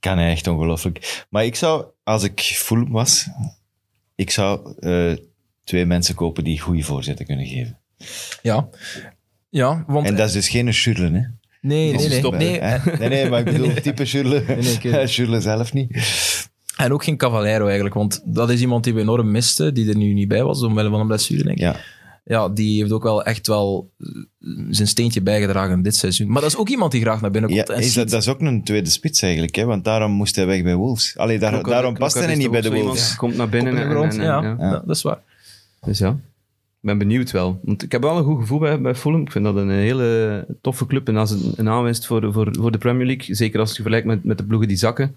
[0.00, 1.24] Kan hij echt ongelooflijk.
[1.30, 3.28] Maar ik zou, als ik Fulham was,
[4.14, 5.16] ik zou eh,
[5.64, 7.78] twee mensen kopen die goede voorzetten kunnen geven.
[8.42, 8.68] Ja.
[9.48, 10.06] Ja, want...
[10.06, 11.20] En dat is dus geen Schurlen, hè?
[11.60, 12.18] nee, nee, nee.
[12.18, 12.60] stop, nee.
[12.98, 14.44] Nee, nee, maar ik bedoel type Schurlen.
[14.82, 15.06] nee.
[15.06, 15.88] Schurlen zelf niet.
[16.76, 19.96] En ook geen Cavallero eigenlijk, want dat is iemand die we enorm misten, die er
[19.96, 21.62] nu niet bij was, omwille van een blessure, denk ik.
[21.62, 21.76] Ja.
[22.24, 24.08] Ja, die heeft ook wel echt wel eh,
[24.70, 26.28] zijn steentje bijgedragen dit seizoen.
[26.28, 27.78] Maar dat is ook iemand die graag naar binnen Ja, komt.
[27.78, 29.64] en is dat, dat is ook een tweede spits eigenlijk, hè?
[29.64, 31.16] want daarom moest hij weg bij Wolves.
[31.16, 33.16] Allee, daar, Klokken- daarom past hij niet bij de Wolves.
[33.16, 34.56] Komt naar binnen en, ja, ja.
[34.58, 35.18] ja, dat is waar.
[35.84, 36.16] Dus ja, ik
[36.80, 37.60] ben benieuwd wel.
[37.62, 39.20] Want ik heb wel een goed gevoel bij, bij Fulham.
[39.22, 41.08] Ik vind dat een hele toffe club.
[41.08, 44.06] En als het een aanwinst voor, voor, voor de Premier League, zeker als je vergelijkt
[44.06, 45.16] met, met de ploegen die zakken,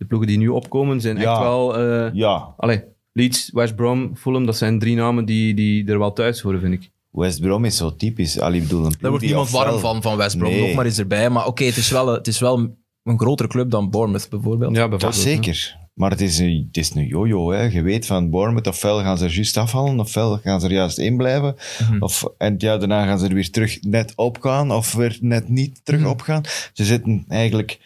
[0.00, 1.30] de ploegen die nu opkomen, zijn Ja.
[1.32, 1.78] echt wel...
[1.78, 6.12] eh Ja, allee, Leeds, West Brom, Fulham, dat zijn drie namen die, die er wel
[6.12, 6.90] thuis horen, vind ik.
[7.10, 8.38] West Brom is zo typisch.
[8.40, 10.50] Allee, bedoel, een Daar wordt niemand warm van, van West Brom.
[10.50, 10.66] Nee.
[10.66, 11.30] Nog maar eens erbij.
[11.30, 12.58] Maar oké, het, is wel, het is wel
[13.04, 14.74] een grotere club dan Bournemouth bijvoorbeeld.
[14.74, 15.22] Ja, Dat bijvoorbeeld.
[15.22, 15.78] zeker.
[15.94, 17.50] Maar het is een, het is een yo-yo.
[17.50, 17.62] Hè.
[17.62, 20.98] Je weet van Bournemouth, ofwel gaan ze er juist afvallen, ofwel gaan ze er juist
[20.98, 21.54] in blijven.
[21.80, 22.02] Mhm.
[22.02, 25.80] Of, en ja, daarna gaan ze er weer terug net opgaan, of weer net niet
[25.84, 26.08] terug Mhm.
[26.10, 26.42] opgaan.
[26.72, 27.78] Ze zitten eigenlijk,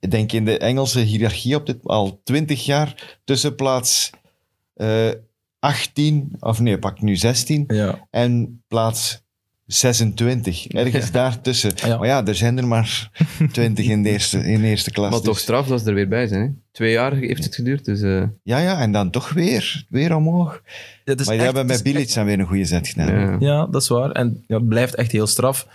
[0.00, 4.10] ik denk in de Engelse hiërarchie op dit, al twintig jaar tussen plaats
[4.74, 5.08] eh
[5.58, 8.06] 18, of nee, pak nu 16, Ja.
[8.10, 9.22] en plaats
[9.66, 10.66] 26.
[10.68, 11.72] Ergens daartussen.
[11.76, 11.96] Ja.
[11.98, 13.10] Maar ja, er zijn er maar
[13.52, 15.10] 20 in de eerste, in de eerste klas.
[15.10, 16.40] Maar toch dus- straf dat ze er weer bij zijn.
[16.42, 16.48] Hè?
[16.72, 18.02] Twee jaar heeft het geduurd, dus...
[18.02, 20.62] eh, Ja, ja, en dan toch weer, weer omhoog.
[21.04, 23.20] Maar echt- hebben het met Bilic dan weer een goede zet gedaan.
[23.20, 23.36] ja.
[23.40, 24.10] Ja, dat is waar.
[24.10, 25.66] En ja, het blijft echt heel straf.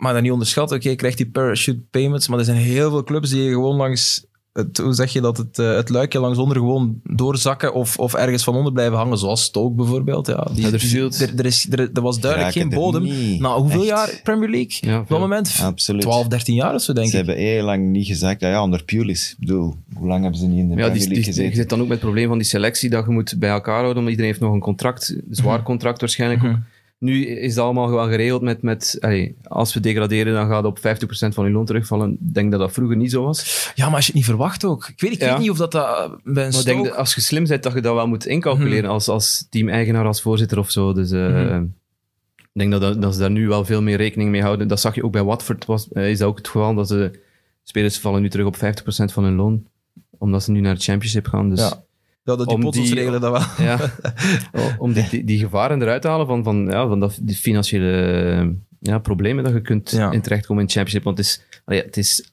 [0.00, 3.04] Maar dan niet onderschatten, oké, je krijgt die parachute payments, maar er zijn heel veel
[3.04, 6.56] clubs die gewoon langs, het, hoe zeg je dat, het, eh, het luikje langs onder
[6.56, 10.26] gewoon doorzakken of, of ergens van onder blijven hangen, zoals Stoke bijvoorbeeld.
[10.26, 10.72] Ja, die, er,
[11.36, 13.02] er, is, er, er was duidelijk geen bodem.
[13.02, 13.40] niet.
[13.40, 13.88] Nou, hoeveel Echt.
[13.88, 14.90] jaar Premier League?
[14.90, 16.02] Ja, Op dat moment Absoluut.
[16.02, 17.26] 12, 13 jaar of zo, denk Ze ik.
[17.26, 18.40] hebben heel lang niet gezakt.
[18.40, 19.30] Ja, ja, onder Pulis.
[19.30, 21.54] Ik bedoel, hoe lang hebben ze niet in de ja, Premier die, League die, je
[21.54, 23.94] zit dan ook met het probleem van die selectie dat je moet bij elkaar houden,
[23.96, 26.56] omdat iedereen heeft nog een contract, een zwaar contract waarschijnlijk ook.
[27.00, 30.78] Nu is dat allemaal wel geregeld met, met allee, als we degraderen, dan gaat op
[30.78, 30.80] 50%
[31.34, 32.10] van je loon terugvallen.
[32.12, 33.70] Ik denk dat dat vroeger niet zo was.
[33.74, 34.88] Ja, maar als je het niet verwacht ook.
[34.88, 35.28] Ik weet, ik Ja.
[35.30, 36.88] weet niet of dat, dat bij een Maar ik denk Stoke...
[36.88, 40.22] dat als je slim bent, dat je dat wel moet incalculeren als, als team-eigenaar, als
[40.22, 40.92] voorzitter of zo.
[40.92, 41.62] Dus eh, Mhm.
[42.36, 44.68] ik denk dat, dat, dat ze daar nu wel veel meer rekening mee houden.
[44.68, 47.10] Dat zag je ook bij Watford, was, eh, is dat ook het geval, dat ze
[47.62, 49.66] spelers vallen nu terug op 50% van hun loon,
[50.18, 51.50] omdat ze nu naar de championship gaan.
[51.50, 51.82] Dus Ja.
[52.24, 53.40] Ja, dat die dat wel.
[53.66, 53.78] Ja,
[54.78, 58.56] om die, die, die gevaren eruit te halen van, van, ja, van dat, die financiële
[58.80, 60.10] ja, problemen dat je kunt Ja.
[60.10, 61.04] in terechtkomen in de championship.
[61.04, 62.32] Want het is, allee, het is,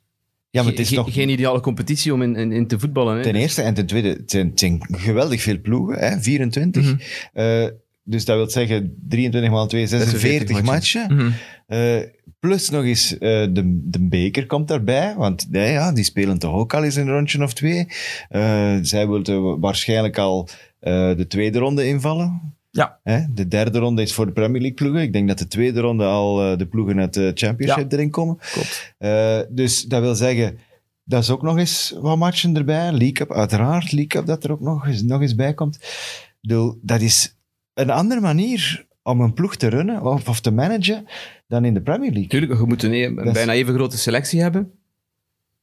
[0.49, 1.13] Ja, maar het is ge- nog...
[1.13, 3.15] geen ideale competitie om in, in, in te voetballen.
[3.15, 3.21] Hè.
[3.21, 6.19] Ten eerste en ten tweede, het zijn, geweldig veel ploegen, hè?
[6.19, 6.83] 24.
[6.83, 6.95] Mhm.
[7.33, 7.67] Eh,
[8.07, 11.15] dus dat wil zeggen 23 maal 2, 46 46 matchen.
[11.15, 11.31] Mhm.
[11.67, 12.01] Eh,
[12.39, 16.53] plus nog eens eh, de, de beker komt daarbij, want nee, ja, die spelen toch
[16.53, 17.87] ook al eens een rondje of twee.
[18.29, 22.55] Eh, zij willen waarschijnlijk al eh, de tweede ronde invallen.
[22.71, 22.99] Ja.
[23.03, 23.19] Hè?
[23.33, 25.01] De derde ronde is voor de Premier League ploegen.
[25.01, 28.37] Ik denk dat de tweede ronde al eh, de ploegen uit de Championship erin komen.
[28.51, 28.93] Klopt.
[28.97, 30.59] Eh, dus dat wil zeggen,
[31.03, 32.91] dat is ook nog eens wat matchen erbij.
[32.91, 33.91] League Cup, uiteraard.
[33.91, 35.75] League Cup dat er ook nog eens, nog eens bij komt.
[35.75, 37.36] Ik bedoel, dat is
[37.79, 41.05] een andere manier om een ploeg te runnen of, of te managen
[41.47, 42.27] dan in de Premier League.
[42.29, 44.71] Tuurlijk, je moet een, e- is- bijna even grote selectie hebben.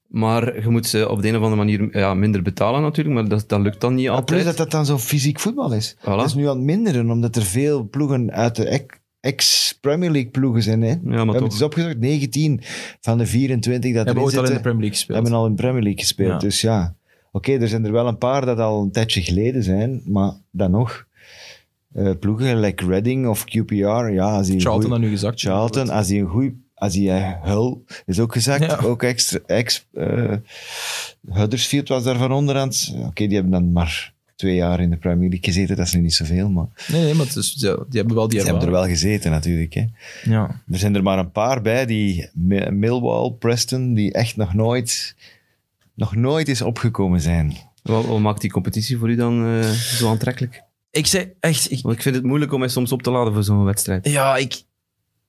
[0.06, 3.28] Maar je moet ze op de een of andere manier ja, minder betalen natuurlijk, maar
[3.28, 4.30] dat, dat lukt dan niet Maar altijd.
[4.40, 5.96] plus dat dat dan zo fysiek voetbal is.
[5.98, 6.04] Voilà.
[6.04, 10.30] Dat is nu aan het minderen, omdat er veel ploegen uit de ex- ex-Premier League
[10.30, 10.82] ploegen zijn.
[10.82, 10.88] Hè?
[10.88, 12.60] We ja, maar hebben het eens opgezocht, 19
[13.00, 15.18] van de 24 dat hebben erin ooit al in de Premier League gespeeld.
[15.18, 16.30] hebben al in de Premier League gespeeld.
[16.30, 16.38] Ja.
[16.38, 16.94] Dus ja,
[17.32, 20.70] oké, er zijn er wel een paar dat al een tijdje geleden zijn, maar dan
[20.70, 21.06] nog.
[21.94, 23.74] Eh, ploegen, like Reading of QPR.
[24.12, 25.40] Ja, als die Charlton goeie- dan nu gezakt.
[25.40, 26.62] Charlton, als hij een goeie...
[26.74, 27.76] Als hij eh, Hull
[28.06, 28.76] is ook gezakt, Ja.
[28.76, 29.38] ook extra...
[29.46, 30.32] Ex, eh,
[31.30, 32.70] Huddersfield was daar van onderaan.
[33.06, 35.76] Oké, die hebben dan maar twee jaar in de Premier League gezeten.
[35.76, 38.28] Dat is nu niet zoveel, maar Nee, nee, maar het is, ja, die hebben wel
[38.28, 39.74] die ze hebben er wel gezeten natuurlijk.
[39.74, 39.84] Hè.
[40.24, 40.60] Ja.
[40.70, 45.14] Er zijn er maar een paar bij, die Mi- Millwall, Preston, die echt nog nooit,
[45.94, 47.56] nog nooit eens opgekomen zijn.
[47.82, 50.62] Wat, wat maakt die competitie voor u dan eh, zo aantrekkelijk?
[50.94, 51.70] Ik zei echt...
[51.70, 54.08] Ik, Want ik vind het moeilijk om mij soms op te laden voor zo'n wedstrijd.
[54.08, 54.62] Ja, ik,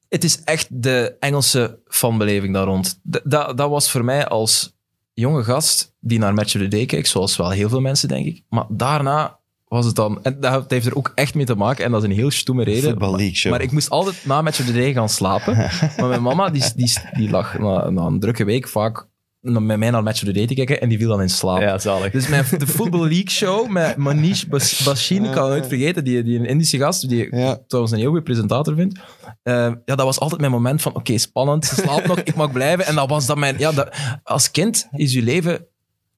[0.10, 2.99] het is echt de Engelse fanbeleving daar rond.
[3.12, 4.75] D- dat, dat was voor mij als
[5.13, 8.25] jonge gast die naar Match of the Day keek, zoals wel heel veel mensen, denk
[8.25, 8.43] ik.
[8.49, 10.23] Maar daarna was het dan...
[10.23, 12.63] En dat heeft er ook echt mee te maken, en dat is een heel stoeme
[12.63, 12.84] reden.
[12.89, 13.51] Football maar, League show.
[13.51, 15.56] maar ik moest altijd na Match of the Day gaan slapen.
[15.97, 19.08] maar mijn mama, die, die, die lag na, na een drukke week vaak
[19.45, 21.79] met mij naar Match of the Day te kijken, en die viel dan in slaap.
[21.79, 22.12] zalig.
[22.12, 26.03] Dus mijn, de Football League show met Manish Bas- Bashin, ik kan het nooit vergeten,
[26.03, 27.60] die, die een Indische gast, die ik Ja.
[27.67, 28.99] trouwens een heel goede presentator vind.
[29.43, 29.53] Eh,
[29.86, 32.86] ja, dat was altijd mijn moment van, oké, spannend, ze slaapt nog, ik mag blijven.
[32.86, 33.55] En dat was dat mijn...
[33.58, 35.65] Ja, dat, als kind is je leven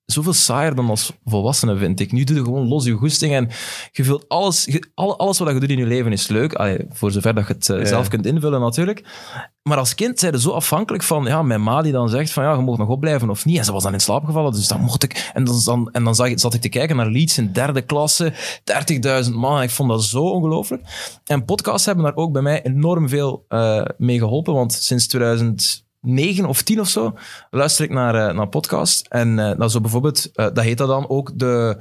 [0.07, 2.11] zoveel saaier dan als volwassene, vind ik.
[2.11, 3.49] Nu doe je gewoon los je goesting en
[3.91, 4.65] je vult alles...
[4.65, 6.53] je- alles wat je doet in je leven is leuk.
[6.53, 7.85] Allee, voor zover dat je het eh, Ja.
[7.85, 9.05] zelf kunt invullen, natuurlijk.
[9.63, 12.43] Maar als kind zijn je zo afhankelijk van ja, mijn ma die dan zegt van
[12.43, 13.57] ja, je mag nog opblijven of niet.
[13.57, 15.31] En ze was dan in slaap gevallen, dus dan mocht ik...
[15.33, 17.81] En dan, dan, en dan zag, ik- zat ik te kijken naar Leeds in derde
[17.81, 18.33] klasse,
[19.27, 19.57] 30.000 man.
[19.57, 20.83] En ik vond dat zo ongelooflijk.
[21.25, 25.07] En podcasts hebben daar ook bij mij enorm veel eh, mee geholpen, want sinds
[26.15, 27.13] 2009 of 10 of zo
[27.49, 29.01] luister ik naar, eh, naar podcasts.
[29.01, 31.77] En nou, zo bijvoorbeeld, eh, dat heet dat dan ook de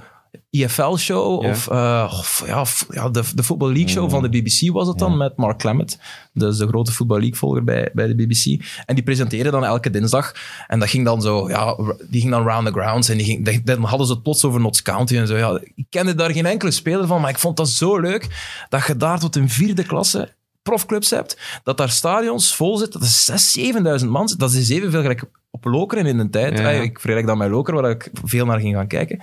[0.51, 1.51] IFL-show Ja.
[1.51, 5.37] of, of ja, ja, de, de Football League-show van de BBC was het dan, met
[5.37, 5.99] Mark Clement,
[6.33, 8.63] dus de grote Football League-volger bij, bij de BBC.
[8.87, 10.33] En die presenteerde dan elke dinsdag.
[10.67, 11.77] En dat ging dan zo, ja,
[12.09, 14.61] die ging dan round the grounds en die ging, dan hadden ze het plots over
[14.61, 15.37] Notts County en zo.
[15.37, 18.29] Ja, ik kende daar geen enkele speler van, maar ik vond dat zo leuk
[18.69, 20.35] dat je daar tot een vierde klasse
[20.67, 23.57] profclubs hebt, dat daar stadions vol zitten, dat is
[24.01, 24.35] 6.000, 7.000 man.
[24.37, 26.59] Dat is evenveel gelijk op Lokeren in de tijd.
[26.59, 29.21] Ja, Ik vergelijk dat met Lokeren, waar ik veel naar ging gaan kijken.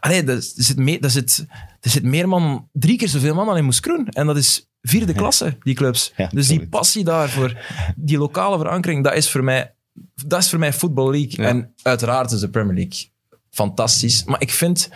[0.00, 1.46] Allee, er zit, mee, er, zit,
[1.80, 4.08] er zit meer man, drie keer zoveel man dan in Moeskroen.
[4.08, 6.12] En dat is vierde klasse, die clubs.
[6.16, 7.58] Ja, dus die passie daarvoor,
[7.96, 9.74] die lokale verankering, dat is voor mij,
[10.14, 11.44] dat is voor mij Football League.
[11.44, 11.48] Ja.
[11.48, 13.14] En uiteraard is de Premier League
[13.50, 14.24] fantastisch.
[14.24, 14.90] Maar ik vind,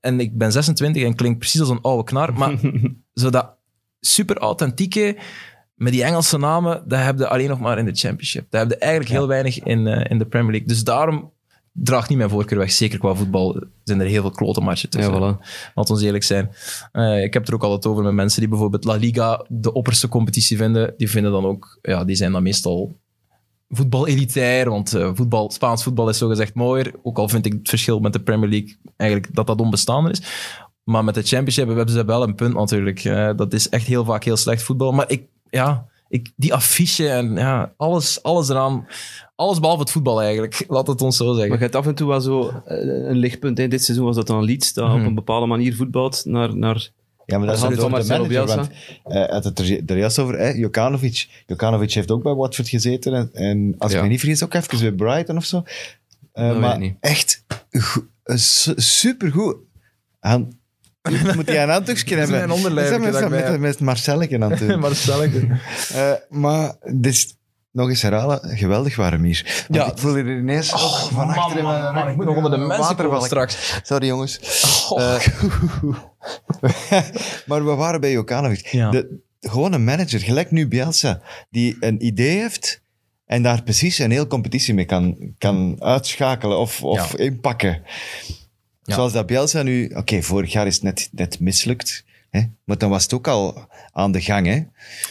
[0.00, 2.58] en ik ben 26 en klink precies als een oude knar, maar
[3.14, 3.55] zo dat
[4.06, 5.16] super authentieke,
[5.74, 8.46] met die Engelse namen, dat heb je alleen nog maar in de Championship.
[8.50, 10.68] Dat heb je eigenlijk heel weinig in, eh, in de Premier League.
[10.68, 11.32] Dus daarom
[11.72, 12.72] draagt niet mijn voorkeur weg.
[12.72, 15.12] Zeker qua voetbal zijn er heel veel klote matchen tussen.
[15.12, 15.46] Ja, voilà.
[15.74, 16.50] Laat ons eerlijk zijn.
[16.92, 19.72] Eh, ik heb het er ook altijd over met mensen die bijvoorbeeld La Liga de
[19.72, 20.94] opperste competitie vinden.
[20.96, 22.96] Die vinden dan ook, ja, die zijn dan meestal
[23.68, 26.94] voetbal elitair, want eh, voetbal, Spaans voetbal is zogezegd mooier.
[27.02, 30.22] Ook al vind ik het verschil met de Premier League eigenlijk dat dat onbestaande is.
[30.86, 33.04] Maar met de Championship hebben ze wel een punt natuurlijk.
[33.04, 34.92] Eh, dat is echt heel vaak heel slecht voetbal.
[34.92, 38.86] Maar ik, ja, ik, die affiche en ja, alles, alles eraan.
[39.36, 40.64] Alles behalve het voetbal eigenlijk.
[40.68, 41.48] Laat het ons zo zeggen.
[41.48, 42.76] Maar je hebt af en toe wel zo eh,
[43.08, 43.58] een lichtpunt.
[43.58, 43.68] Hè.
[43.68, 45.06] Dit seizoen was dat dan Leeds, dat op Mhm.
[45.06, 46.56] een bepaalde manier voetbalt naar...
[46.56, 46.88] naar
[47.26, 48.70] Ja, maar dat gaat door de manager, want
[49.06, 51.28] uh, had het er, er juist over, hè, Jokanovic.
[51.46, 53.96] Jokanovic heeft ook bij Watford gezeten en, en als Ja.
[53.96, 55.62] ik me niet vergis ook even bij Brighton of zo.
[56.34, 56.96] Uh, maar ik niet.
[57.00, 59.56] echt go- su- supergoed.
[60.20, 60.58] Aan,
[61.34, 62.36] moet hij een handdoekje hebben?
[62.36, 63.58] mijn onderlijfje Met, met, heb.
[63.58, 65.50] met Marcelletje aan het doen.
[65.94, 67.36] Eh, maar dit is
[67.72, 69.64] nog eens herhalen, geweldig warm hier.
[69.68, 69.92] Want Ja.
[69.92, 73.22] ik voel hier ineens ook van man, rug ik moet nog onder de mensen komen
[73.22, 73.80] straks.
[73.82, 74.40] Sorry jongens.
[74.90, 75.14] Oh.
[75.14, 75.26] Eh,
[77.46, 78.66] maar we waren bij Jokanovic.
[78.66, 78.90] Ja.
[78.90, 82.80] De, gewoon een manager, gelijk nu Bielsa, die een idee heeft
[83.26, 87.82] en daar precies een heel competitie mee kan, kan uitschakelen of, of inpakken.
[88.86, 88.94] Ja.
[88.94, 89.90] Zoals dat Bielsa nu...
[89.94, 92.04] Oké, vorig jaar is het net, net mislukt.
[92.30, 92.40] Hè?
[92.64, 94.46] Maar dan was het ook al aan de gang.
[94.46, 94.60] Hè?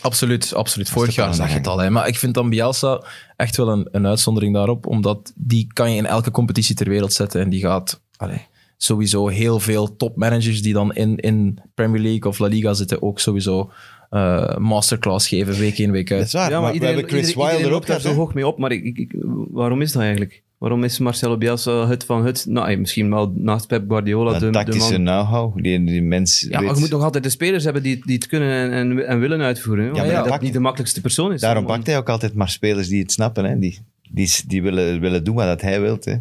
[0.02, 0.90] Absoluut, absoluut.
[0.90, 1.78] Vorig jaar zag je het al.
[1.78, 1.90] Hè.
[1.90, 3.04] Maar ik vind dan Bielsa
[3.36, 7.14] echt wel een, een uitzondering daarop, omdat die kan je in elke competitie ter wereld
[7.14, 8.02] zetten en die gaat...
[8.18, 8.42] Allee,
[8.78, 13.20] sowieso heel veel topmanagers die dan in, in Premier League of La Liga zitten ook
[13.20, 13.72] sowieso
[14.10, 16.28] eh, masterclass geven, week in, week Dat uit.
[16.28, 18.34] is waar, ja, maar, maar we hebben Chris iedereen, Wilder iedereen ook daar zo hoog
[18.34, 18.58] mee op.
[18.58, 19.16] Maar ik, ik-
[19.52, 20.44] waarom is dat eigenlijk?
[20.58, 22.46] Waarom is Marcelo Bielsa het van het?
[22.48, 26.62] Nou, misschien wel naast Pep Guardiola Dat de, de tactische know-how, die, die mens Ja,
[26.62, 29.20] maar je moet nog altijd de spelers hebben die, die het kunnen en, en, en
[29.20, 29.86] willen uitvoeren.
[29.86, 31.42] Want maar dat ja, niet de makkelijkste persoon is.
[31.42, 33.46] Daarom om- pakt hij ook altijd maar spelers die het snappen.
[33.46, 33.60] Hè?
[33.60, 35.98] Die, die, die willen, willen doen wat hij wil.
[36.02, 36.12] Hè?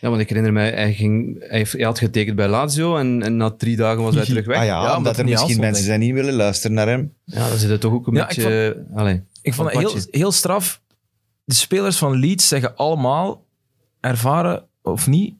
[0.00, 3.36] Ja, want ik herinner mij, hij, ging, hij, hij had getekend bij Lazio en, en
[3.36, 4.58] na drie dagen was hij terug weg.
[4.58, 7.12] Ah ja, omdat er misschien aanstond, mensen zijn die niet willen luisteren naar hem.
[7.24, 8.84] Ja, dan zit het toch ook een Ja, ik beetje...
[8.94, 10.80] allee, Ik vond het heel, heel straf.
[11.44, 13.44] De spelers van Leeds zeggen allemaal,
[14.00, 15.34] ervaren of niet,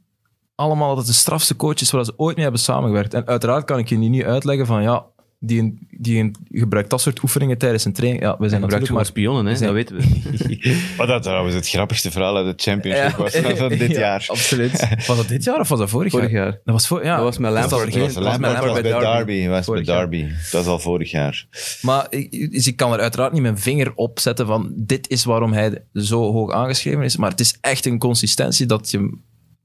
[0.54, 3.14] allemaal dat het de strafste coach is waar ze ooit mee hebben samengewerkt.
[3.14, 5.06] En uiteraard kan ik je nu uitleggen van ja,
[5.42, 8.22] die, die gebruikt dat soort oefeningen tijdens een training.
[8.22, 9.06] Ja, we zijn natuurlijk maar...
[9.06, 9.56] spionnen, hè?
[9.56, 10.78] zijn- dat weten we.
[10.96, 14.24] Wat dat trouwens het grappigste verhaal uit de Championship was van dit Ja, jaar.
[14.28, 14.88] Absoluut.
[15.06, 16.42] Was dat dit jaar of was dat vorig, Vorig jaar?
[16.44, 16.60] jaar.
[16.64, 17.70] Dat was, voor, ja, Dat was al Lampard.
[17.70, 19.40] Dat was was Lampard bij Derby.
[19.46, 19.98] was bij Vorig jaar.
[20.10, 20.26] Derby.
[20.50, 21.46] Dat is al vorig jaar.
[21.82, 25.24] Maar ik, dus ik kan er uiteraard niet mijn vinger op zetten van dit is
[25.24, 27.16] waarom hij zo hoog aangeschreven is.
[27.16, 29.18] Maar het is echt een consistentie dat je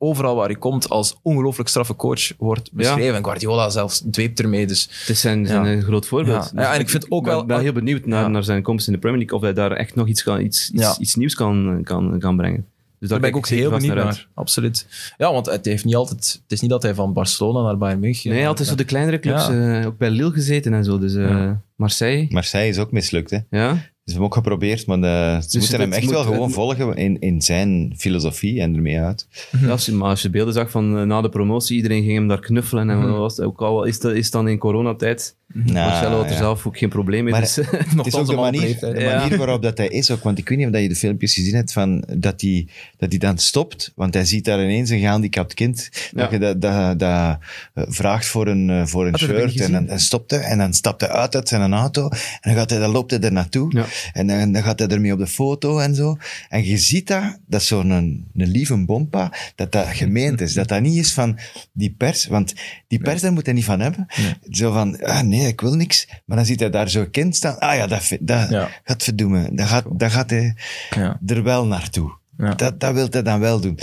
[0.05, 3.15] overal waar hij komt als ongelooflijk straffe coach wordt beschreven.
[3.15, 4.67] En Guardiola zelfs dweept ermee.
[4.67, 5.71] Dus Het is zijn, zijn Ja.
[5.71, 6.51] een groot voorbeeld.
[6.55, 6.61] Ja.
[6.61, 8.27] Ja, en ik vind ook ben- wel- ben heel benieuwd naar, Ja.
[8.27, 10.69] naar zijn komst in de Premier League, of hij daar echt nog iets, kan, iets,
[10.71, 10.95] iets, Ja.
[10.99, 12.65] iets nieuws kan, kan, kan brengen.
[12.99, 14.27] Dus daar ben ik ook heel benieuwd naar.
[14.33, 14.87] Absoluut.
[15.17, 17.99] Ja, want het, heeft niet altijd, het is niet dat hij van Barcelona naar Bayern
[17.99, 18.31] München...
[18.31, 19.79] Nee, altijd zo de kleinere clubs, Ja.
[19.79, 20.99] eh, ook bij Lille gezeten en zo.
[20.99, 21.61] Dus eh, Ja.
[21.75, 23.37] Marseille, Marseille is ook mislukt, hè.
[23.49, 23.77] ja.
[24.05, 27.19] Ze hebben ook geprobeerd, maar de- ze Dus moeten hem echt wel gewoon volgen in,
[27.19, 29.27] in zijn filosofie en ermee uit.
[29.61, 32.15] Ja, als je, maar als je beelden zag van eh, na de promotie, iedereen ging
[32.15, 32.89] hem daar knuffelen.
[32.89, 33.07] En Mhm.
[33.09, 35.35] wat was ook al is, dat, is dan in coronatijd.
[35.63, 36.37] Nou, Marcelo had er ja.
[36.37, 37.33] zelf ook geen probleem mee.
[37.33, 37.55] Maar- dus,
[37.95, 39.17] Het is ook de manier, de Ja.
[39.19, 40.23] manier waarop dat hij is ook.
[40.23, 43.09] Want ik weet niet of dat je de filmpjes gezien hebt van dat hij, dat
[43.09, 43.91] hij dan stopt.
[43.95, 45.89] Want hij ziet daar ineens een gehandicapt kind.
[46.11, 47.37] Dat je dat, dat, dat
[47.73, 49.59] eh, vraagt voor een, eh, voor een shirt.
[49.59, 50.39] En dan, stopt hij.
[50.39, 52.09] En dan stapt hij uit uit zijn auto.
[52.09, 53.85] En dan, gaat hij, dan loopt hij er naartoe.
[54.13, 56.17] En dan, dan gaat hij ermee op de foto en zo.
[56.49, 60.53] En je ziet dat, dat zo'n een, een lieve bompa, dat dat gemeend is.
[60.53, 61.37] Dat dat niet is van
[61.71, 62.27] die pers.
[62.27, 62.53] Want
[62.87, 64.05] die pers, daar moet hij niet van hebben.
[64.49, 66.07] Zo van, ah, nee, ik wil niks.
[66.25, 67.59] Maar dan ziet hij daar zo'n kind staan.
[67.59, 68.69] Ah ja, dat, dat Ja.
[68.83, 69.55] gaat verdoemen.
[69.55, 70.55] Dat gaat, dat gaat hij
[70.95, 71.19] Ja.
[71.25, 72.11] er wel naartoe.
[72.37, 72.53] Ja.
[72.53, 73.79] Dat, dat wil hij dan wel doen.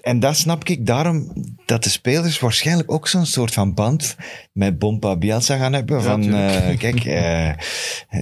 [0.00, 1.32] En dat snap ik daarom
[1.66, 4.16] dat de spelers waarschijnlijk ook zo'n soort van band
[4.52, 6.02] met Bompa Bielsa gaan hebben.
[6.02, 7.50] van, eh, kijk, eh,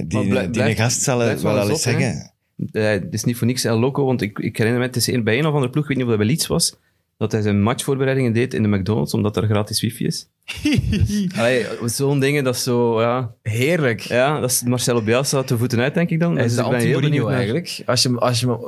[0.06, 2.32] die, blij- die gast zal het wel wel eens op, zeggen.
[2.72, 5.06] Eh, het is niet voor niks El Loco, want ik, ik herinner me, het is
[5.06, 6.74] een- bij een of andere ploeg, ik weet niet of dat bij Leeds was,
[7.18, 10.28] dat hij zijn matchvoorbereidingen deed in de McDonald's, omdat er gratis wifi is.
[11.80, 13.32] Dus, Zo'n dingen, dat is zo, ja...
[13.42, 14.00] Heerlijk.
[14.00, 16.34] Ja, dat is Marcelo Bielsa te voeten uit, denk ik dan.
[16.36, 17.82] Hij is Dus de anti-Mourinho eigenlijk.
[17.86, 18.58] Als je, hem- als, je hem,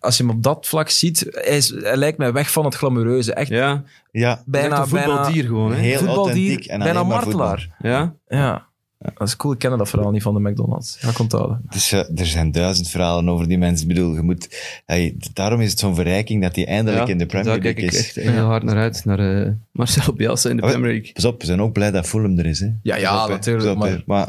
[0.00, 2.74] als je hem op dat vlak ziet, hij, is, hij lijkt mij weg van het
[2.74, 3.32] glamoureuze.
[3.34, 5.78] Echt Ja, Ja, bijna, een bijna voetbaldier gewoon, hè.
[5.78, 7.76] heel voetbaldier, authentiek en bijna martelaar.
[7.78, 8.66] Ja, Ja.
[9.14, 10.96] Dat is cool, ik ken dat verhaal niet van de McDonald's.
[11.00, 11.60] Ga ik onthouden.
[11.70, 13.88] Dus er zijn duizend verhalen over die mensen.
[13.88, 17.18] Ik bedoel, je moet, hey, daarom is het zo'n verrijking dat hij eindelijk ja, in
[17.18, 18.06] de Premier daar League kijk ik is.
[18.06, 21.12] echt heel hard naar uit, naar eh, Marcelo Bielsa in de Oh, Premier League.
[21.12, 22.60] Pas op, we zijn ook blij dat Fulham er is.
[22.60, 22.68] Hè.
[22.82, 24.28] Ja, ja, op, natuurlijk, op, maar- maar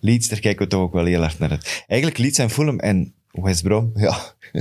[0.00, 1.84] Leeds, daar kijken we toch ook wel heel hard naar uit.
[1.88, 4.16] Eigenlijk Leeds en Fulham en West Brom, ja.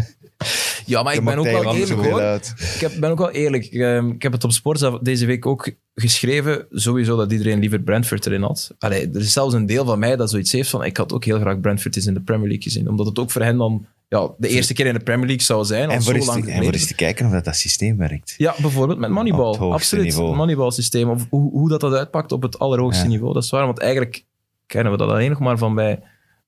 [0.85, 2.21] Ja, maar ik ben ook wel eerlijk hoor.
[2.21, 3.65] Ik heb, ben ook wel eerlijk.
[4.13, 6.65] Ik heb het op Sports deze week ook geschreven.
[6.71, 8.71] Sowieso dat iedereen liever Brentford erin had.
[8.79, 11.25] Allee, er is zelfs een deel van mij dat zoiets heeft van ik had ook
[11.25, 12.89] heel graag Brentford eens in de Premier League gezien.
[12.89, 15.65] Omdat het ook voor hen dan ja, de eerste keer in de Premier League zou
[15.65, 15.89] zijn.
[15.89, 17.97] En zo voor, eens lang te, en voor eens te kijken of dat, dat systeem
[17.97, 18.33] werkt.
[18.37, 19.45] Ja, bijvoorbeeld met Moneyball.
[19.45, 20.05] Op het hoogste Absoluut.
[20.05, 20.27] niveau.
[20.27, 21.09] Het Moneyball systeem.
[21.09, 23.09] Of hoe, hoe dat, dat uitpakt op het allerhoogste Ja.
[23.09, 23.33] niveau.
[23.33, 23.65] Dat is waar.
[23.65, 24.23] Want eigenlijk
[24.65, 25.99] kennen we dat alleen nog maar van bij.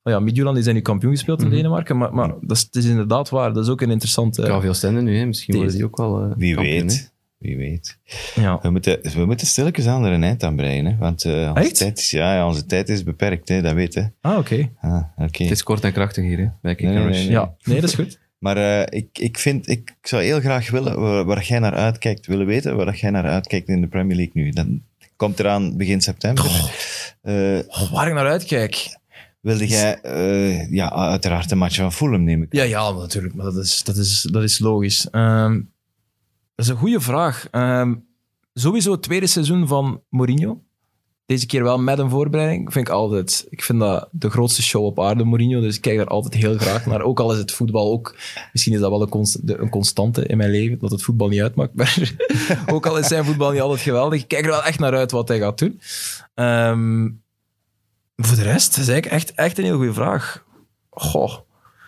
[0.04, 1.56] Oh ja, Midtjylland die zijn nu kampioen gespeeld in Mhm.
[1.56, 1.98] Denemarken.
[1.98, 3.54] Maar, maar dat is, het is inderdaad waar.
[3.54, 4.42] Dat is ook een interessante.
[4.42, 5.26] KV Oostende nu, hè.
[5.26, 6.82] misschien worden die ook wel eh, Wie kampioen, hè.
[6.82, 7.12] weet.
[7.38, 7.98] Wie weet.
[8.36, 8.60] Ja.
[8.62, 10.86] We moeten, we moeten stilletjes aan er een eind aan breien.
[10.86, 10.96] Hè?
[10.98, 11.78] Want eh, onze, Echt?
[11.78, 13.62] tijd is, ja, ja, onze tijd is beperkt, hè?
[13.62, 14.10] dat weet je.
[14.22, 14.70] Ah, oké.
[14.82, 15.44] Ah, oké.
[15.44, 17.18] Het is kort en krachtig hier, hè, Nee, nee, Rush.
[17.18, 17.30] nee.
[17.30, 18.20] Ja, nee, dat is goed.
[18.40, 22.26] Maar eh, ik, ik, vind, ik zou heel graag willen, waar, waar jij naar uitkijkt,
[22.28, 24.50] willen weten waar jij naar uitkijkt in de Premier League nu.
[24.52, 24.82] Dan
[25.16, 26.46] komt eraan begin september.
[27.22, 28.98] Eh, Oh, waar ik naar uitkijk.
[29.44, 32.48] Wilde jij, eh, ja, uiteraard een match van Fulham nemen?
[32.50, 33.34] Ja, ja, natuurlijk.
[33.36, 35.10] Maar dat is, dat is, dat is logisch.
[35.10, 35.54] Ehm,
[36.56, 37.48] dat is een goede vraag.
[37.52, 37.94] Ehm,
[38.54, 40.62] sowieso het tweede seizoen van Mourinho.
[41.26, 42.74] Deze keer wel met een voorbereiding.
[42.74, 43.46] Vind ik altijd.
[43.50, 45.62] Ik vind dat de grootste show op aarde, Mourinho.
[45.62, 47.02] Dus ik kijk daar altijd heel graag naar.
[47.02, 48.16] Ook al is het voetbal ook.
[48.52, 50.80] Misschien is dat wel een, const- de- een constante in mijn leven.
[50.80, 51.74] Dat het voetbal niet uitmaakt.
[51.76, 52.14] Maar
[52.74, 54.22] ook al is zijn voetbal niet altijd geweldig.
[54.22, 55.80] Ik kijk er wel echt naar uit wat hij gaat doen.
[56.34, 57.10] Ehm,
[58.16, 60.46] voor de rest is eigenlijk echt, echt een heel goede vraag.
[60.90, 61.38] Goh.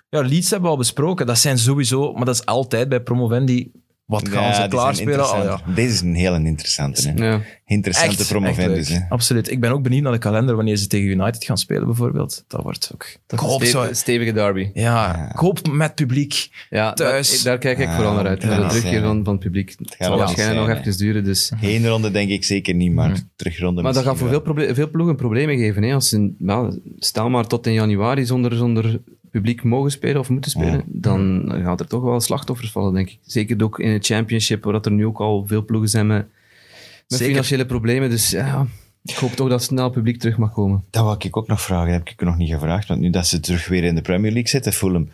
[0.10, 1.26] Ja, Leeds hebben we al besproken.
[1.26, 3.72] Dat zijn sowieso, maar dat is altijd bij Promovendi.
[4.06, 5.26] Wat gaan Ja, ze klaarspelen?
[5.26, 5.62] Oh, ja.
[5.76, 7.10] Deze is een heel interessante.
[7.10, 7.26] Hè?
[7.26, 7.42] Ja.
[7.66, 8.90] Interessante Echt, promovendus.
[8.90, 9.10] echt hè.
[9.10, 9.52] Absoluut.
[9.52, 12.44] Ik ben ook benieuwd naar de kalender wanneer ze tegen United gaan spelen, bijvoorbeeld.
[12.48, 13.06] Dat wordt ook.
[13.28, 13.78] Dat ik is hoop een zo.
[13.78, 14.70] stevige, stevige derby.
[14.74, 16.50] Ja, ik hoop met publiek.
[16.70, 17.30] Ja, Thuis.
[17.30, 18.42] Daar, daar kijk ik Ja, vooral naar uit.
[18.42, 19.04] de zijn.
[19.04, 19.70] van, van het publiek.
[19.78, 21.24] Het gaat zal waarschijnlijk nog even duren.
[21.24, 21.52] Dus.
[21.60, 25.16] Geen ronde denk ik zeker niet, maar terugronde Maar dat gaat voor veel, veel ploegen
[25.16, 25.84] problemen geven.
[25.84, 25.94] Hè?
[25.94, 29.02] Als ze, nou, stel maar tot in januari zonder, zonder
[29.40, 30.84] publiek mogen spelen of moeten spelen, Ja.
[30.88, 33.18] dan gaat er toch wel slachtoffers vallen, denk ik.
[33.26, 36.26] Zeker ook in het championship, waar dat er nu ook al veel ploegen zijn met,
[37.08, 38.10] financiële problemen.
[38.10, 38.68] Dus ja,
[39.04, 40.84] ik hoop toch dat snel publiek terug mag komen.
[40.90, 42.88] Dat wou ik ook nog vragen, dat heb ik nog niet gevraagd.
[42.88, 45.10] Want nu dat ze terug weer in de Premier League zitten, Fulham,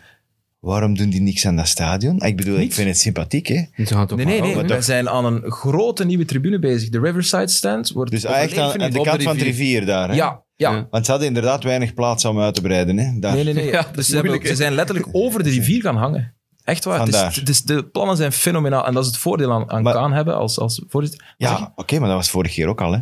[0.60, 2.20] waarom doen die niks aan dat stadion?
[2.20, 3.62] Ik bedoel, ik vind het sympathiek, hè.
[3.76, 4.64] Ze gaan het ook Nee, nee, nee.
[4.64, 6.88] toch- zijn aan een grote nieuwe tribune bezig.
[6.88, 10.14] De Riverside Stand wordt Dus echt aan, aan de kant van de rivier daar, hè.
[10.14, 10.86] Ja, ja.
[10.90, 13.18] Want ze hadden inderdaad weinig plaats om uit te breiden, hè.
[13.18, 13.34] Daar.
[13.34, 13.66] Nee, nee, nee.
[13.76, 16.34] Ja, dus ze, hebben- ze zijn letterlijk over de rivier gaan hangen.
[16.64, 16.98] Echt waar.
[16.98, 17.34] Het is, Vandaar.
[17.34, 18.86] het is- de plannen zijn fenomenaal.
[18.86, 21.34] En dat is het voordeel aan, aan Maar- Kaan hebben als, als voorzitter.
[21.36, 22.98] Ja, oké, maar dat was vorige keer ook al, hè.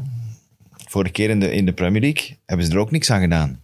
[0.88, 3.60] Vorige keer in de, in de Premier League hebben ze er ook niks aan gedaan.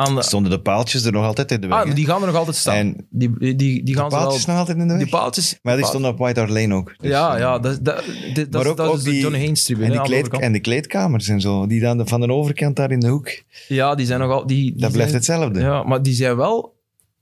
[0.00, 1.94] Aan de, Stonden de paaltjes er nog altijd in de weg, ah, hè.
[1.94, 2.74] die gaan er nog altijd staan.
[2.74, 4.24] En die, die, die, die gaan ze wel...
[4.24, 5.02] paaltjes nog altijd in de weg?
[5.02, 5.58] Die paaltjes...
[5.62, 6.94] maar die stonden op White Hart Lane ook.
[6.98, 7.58] Dus, Ja, eh, ja.
[7.58, 9.86] Dat, dat, dit- dat, maar ook, dat is de die, John Haynes tribune.
[9.86, 12.76] en, die de kleed, en de kleedkamers en zo, die dan de- van de overkant
[12.76, 13.42] daar in de hoek.
[13.68, 14.46] Ja, die zijn nogal...
[14.46, 15.60] Die, die Dat blijft zijn- hetzelfde.
[15.60, 16.74] Ja, maar die zijn wel,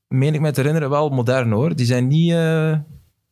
[0.09, 1.75] meen ik me te herinneren, wel modern hoor.
[1.77, 2.33] Die zijn niet...
[2.33, 2.73] eh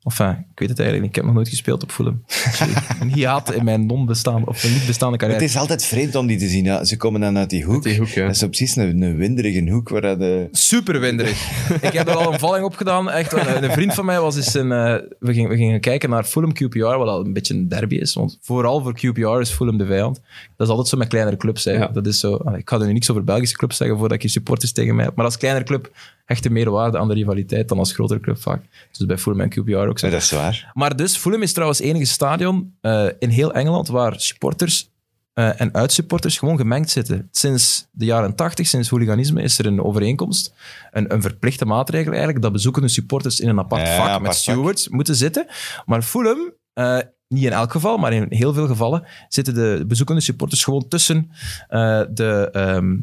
[0.09, 1.09] Enfin, ik weet het eigenlijk niet.
[1.09, 2.23] Ik heb nog nooit gespeeld op Fulham.
[3.01, 5.45] Een hiaat in mijn non-bestaande of niet bestaande Het carrière.
[5.45, 6.65] is altijd vreemd om die te zien.
[6.65, 7.83] Ja, ze komen dan uit die hoek.
[7.83, 8.27] die hoek, ja.
[8.27, 10.49] Dat is precies een, een winderige hoek waar dat de...
[10.53, 11.49] Super winderig.
[11.89, 13.11] ik heb er al een valling op gedaan.
[13.11, 14.73] Echt, een, een vriend van mij was eens een...
[14.73, 17.95] eh, we, gingen, we gingen kijken naar Fulham QPR, wat al een beetje een derby
[17.97, 18.15] is.
[18.15, 20.21] Want vooral voor QPR is Fulham de vijand.
[20.57, 21.65] Dat is altijd zo met kleinere clubs.
[21.65, 21.73] Hè.
[21.73, 21.87] Ja.
[21.87, 24.29] Dat is zo, ik ga er nu niks over Belgische clubs zeggen voordat ik je
[24.29, 25.15] supporters tegen mij heb.
[25.17, 25.91] Maar als kleinere club
[26.27, 28.65] hecht er meer waarde aan de rivaliteit dan als grotere club vaak.
[28.93, 30.11] Dus bij Fulham en QPR ook zo.
[30.11, 30.71] Dat is waar.
[30.75, 34.91] Maar dus, Fulham is trouwens het enige stadion eh, in heel Engeland waar supporters
[35.33, 37.29] eh, en uitsupporters gewoon gemengd zitten.
[37.31, 40.55] Sinds de jaren 80, sinds hooliganisme, is er een overeenkomst,
[40.93, 44.31] een, een verplichte maatregel eigenlijk, dat bezoekende supporters in een apart Ja, vak apart met
[44.33, 44.41] vak.
[44.41, 45.47] stewards moeten zitten.
[45.87, 50.21] Maar Fulham, eh, niet in elk geval, maar in heel veel gevallen, zitten de bezoekende
[50.21, 51.31] supporters gewoon tussen
[52.09, 52.49] de...
[52.53, 52.97] ehm,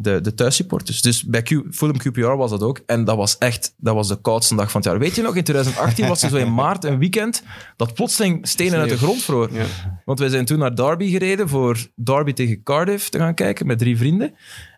[0.00, 1.02] de, de thuissupporters.
[1.02, 2.80] Dus bij Q, Fulham QPR was dat ook.
[2.86, 4.98] En dat was echt dat was de koudste dag van het jaar.
[4.98, 7.42] Weet je nog, in 2018 was er zo in maart een weekend
[7.76, 9.52] dat plotseling stenen uit de grond vroor.
[9.52, 9.64] Ja.
[10.04, 13.78] Want wij zijn toen naar Derby gereden voor Derby tegen Cardiff te gaan kijken met
[13.78, 14.34] drie vrienden.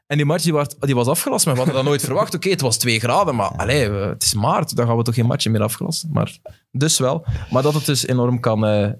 [0.06, 2.34] En die match die was, die was afgelast, maar we hadden dat nooit verwacht.
[2.34, 5.26] Oké, het was twee graden, maar allee, het is maart, dan gaan we toch geen
[5.26, 6.06] match meer afgelast.
[6.10, 6.38] Maar
[6.70, 7.26] dus wel.
[7.50, 8.90] Maar dat het dus enorm kan, eh,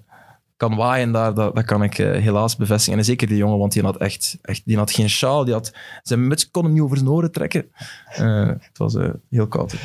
[0.57, 2.99] kan waaien daar, dat, dat kan ik eh, helaas bevestigen.
[2.99, 5.73] En zeker die jongen, want die had echt, echt die had geen sjaal, die had,
[6.03, 7.65] zijn muts kon hem niet over zijn oren trekken.
[8.15, 9.71] Eh, het was eh, heel koud.
[9.73, 9.79] Enfin,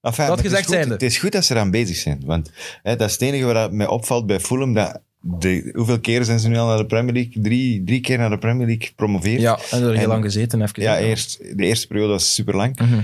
[0.00, 0.92] Dat maar het is gezegd goed- zijnde.
[0.92, 2.22] Het is goed dat ze eraan bezig zijn.
[2.24, 2.50] Want
[2.82, 4.74] hè, dat is het enige wat mij opvalt bij Fulham.
[4.74, 7.42] Dat de, hoeveel keren zijn ze nu al naar de Premier League?
[7.42, 9.40] Drie, drie keer naar de Premier League gepromoveerd.
[9.40, 10.62] Ja, en er heel En- lang gezeten.
[10.62, 12.78] Even Ja, eerst, de eerste periode was super lang.
[12.80, 13.00] Mhm.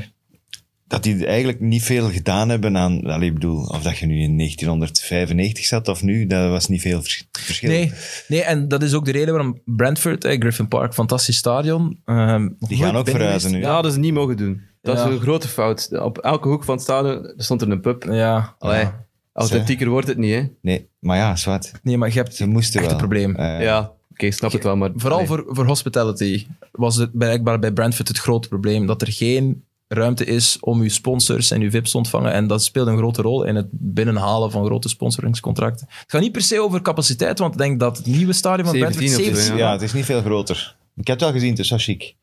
[0.90, 3.04] Dat die eigenlijk niet veel gedaan hebben aan.
[3.06, 6.80] Allee, ik bedoel, of dat je nu in 1995 zat of nu, dat was niet
[6.80, 7.68] veel vers- verschil.
[7.70, 7.92] Nee,
[8.28, 12.00] nee, en dat is ook de reden waarom Brentford, eh, Griffin Park, fantastisch stadion.
[12.04, 13.60] ehm, Die gaan ook verhuizen nu.
[13.60, 14.60] Ja, dat is niet mogen doen.
[14.82, 15.04] Dat Ja.
[15.06, 15.88] is een grote fout.
[16.02, 18.02] Op elke hoek van het stadion stond er een pub.
[18.04, 19.06] Ja, Allee, ja.
[19.32, 20.42] authentieker wordt het niet, hè?
[20.62, 21.72] Nee, maar ja, zwart.
[21.82, 23.00] Nee, maar je hebt Ze moesten echt wel.
[23.00, 23.36] een probleem.
[23.36, 24.90] Eh, ja, oké, ik snap het wel, maar...
[24.96, 29.64] Vooral voor, voor hospitality was het blijkbaar bij Brentford het grote probleem dat er geen
[29.94, 32.32] ruimte is om uw sponsors en uw VIP's te ontvangen.
[32.32, 35.86] En dat speelt een grote rol in het binnenhalen van grote sponsoringscontracten.
[35.88, 38.74] Het gaat niet per se over capaciteit, want ik denk dat het nieuwe stadion van
[38.76, 40.76] 17 Brentford of zo, 17 ja, het is niet veel groter.
[40.96, 42.14] Ik heb het wel gezien, het is wel chic.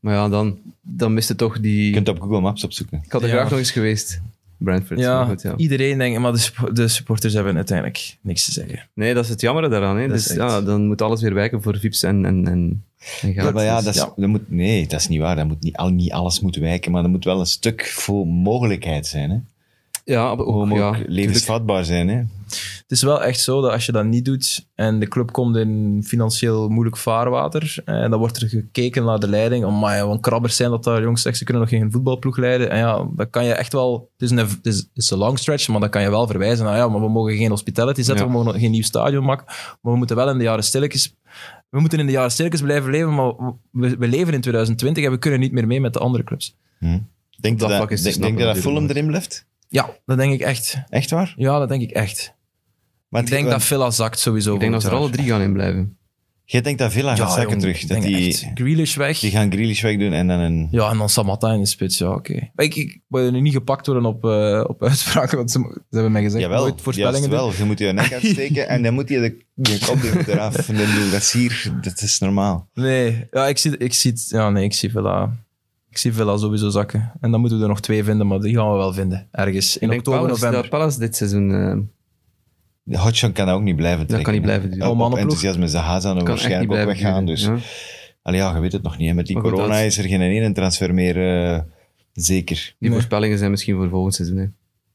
[0.00, 1.84] Maar ja, dan, dan mist het toch die...
[1.86, 3.00] Je kunt het op Google Maps opzoeken.
[3.04, 3.34] Ik had er Ja.
[3.34, 4.20] graag nog eens geweest.
[4.62, 4.98] Brentford.
[5.00, 5.56] Ja, maar goed, ja.
[5.56, 8.88] iedereen denkt, maar de, de supporters hebben uiteindelijk niks te zeggen.
[8.94, 9.96] Nee, dat is het jammer daaraan.
[9.96, 10.08] Hè.
[10.08, 12.84] Dus echt- ja, dan moet alles weer wijken voor VIP's en, en, en,
[13.22, 14.12] en Ja, maar ja, dat is, ja.
[14.16, 15.36] Dat moet, nee, dat is niet waar.
[15.36, 18.26] Dat moet niet, al, niet alles moet wijken, maar er moet wel een stuk voor
[18.26, 19.30] mogelijkheid zijn.
[19.30, 19.36] Hè?
[20.04, 22.08] Ja, Gewoon ja, levensvatbaar zijn.
[22.08, 22.22] Hè?
[22.52, 25.56] Het is wel echt zo dat als je dat niet doet en de club komt
[25.56, 30.20] in financieel moeilijk vaarwater, en dan wordt er gekeken naar de leiding, oh maar wat
[30.20, 32.70] krabbers zijn dat daar jongens, ze kunnen nog geen voetbalploeg leiden.
[32.70, 35.18] En ja, dan kan je echt wel, het is een, het is, het is een
[35.18, 38.02] long stretch, maar dan kan je wel verwijzen naar, ja, maar we mogen geen hospitality
[38.02, 38.32] zetten, Ja.
[38.32, 39.44] we mogen geen nieuw stadion maken,
[39.80, 41.14] maar we moeten wel in de jaren stilletjes,
[41.68, 43.34] we moeten in de jaren stilletjes blijven leven, maar
[43.70, 46.56] we, we leven in 2020 en we kunnen niet meer mee met de andere clubs.
[47.40, 49.46] Denk dat dat, denk, denk dat natuurlijk, Fulham erin blijft?
[49.72, 50.76] Ja, dat denk ik echt.
[50.88, 51.34] Echt waar?
[51.36, 52.34] Ja, dat denk ik echt.
[53.08, 54.54] Want ik denk je- dat Villa zakt sowieso.
[54.54, 55.96] Ik denk dat ze er alle drie gaan in blijven.
[56.44, 57.82] Jij denkt dat Villa gaat zakken jong, terug.
[57.82, 58.46] ik Dat denk die, echt.
[58.54, 59.18] Grealish weg.
[59.18, 60.68] die gaan Grealish wegdoen en dan een...
[60.70, 62.50] Ja, en dan Samatta in de spits, ja, oké.
[62.54, 65.80] Maar Ik, ik wil nu niet gepakt worden op, eh, op uitspraken, want ze, ze
[65.90, 67.38] hebben mij gezegd, Jawel, voorspellingen doen.
[67.38, 67.52] wel.
[67.58, 70.68] Je moet je nek uitsteken en dan moet je de, de kop er eraf.
[70.68, 72.68] En dan doe je dat is hier, dat is normaal.
[72.74, 75.30] Nee, ja, ik zie, ik zie, het- ja, nee, ik zie Villa...
[75.92, 77.12] Ik zie Villa sowieso zakken.
[77.20, 79.28] En dan moeten we er nog twee vinden, maar die gaan we wel vinden.
[79.30, 80.60] Ergens in Ik denk oktober, Palace, november.
[80.70, 81.76] dat Palace dit seizoen eh,
[82.82, 84.24] De Hodgson kan dat ook niet blijven Dat trekken.
[84.26, 84.88] kan niet blijven doen.
[84.88, 85.78] Op- Oh, Op enthousiasme er
[86.10, 87.24] echt niet waarschijnlijk ook weggaan.
[87.24, 87.44] duren, Dus.
[87.44, 87.56] ja.
[88.22, 89.08] Allee, ja, je weet het nog niet.
[89.08, 89.14] hè.
[89.14, 91.60] Met die goed, corona dat- is er geen ene transfer meer eh,
[92.12, 92.56] zeker.
[92.56, 92.90] Die Nee.
[92.90, 94.36] voorspellingen zijn misschien voor volgend seizoen.
[94.38, 94.46] Hè.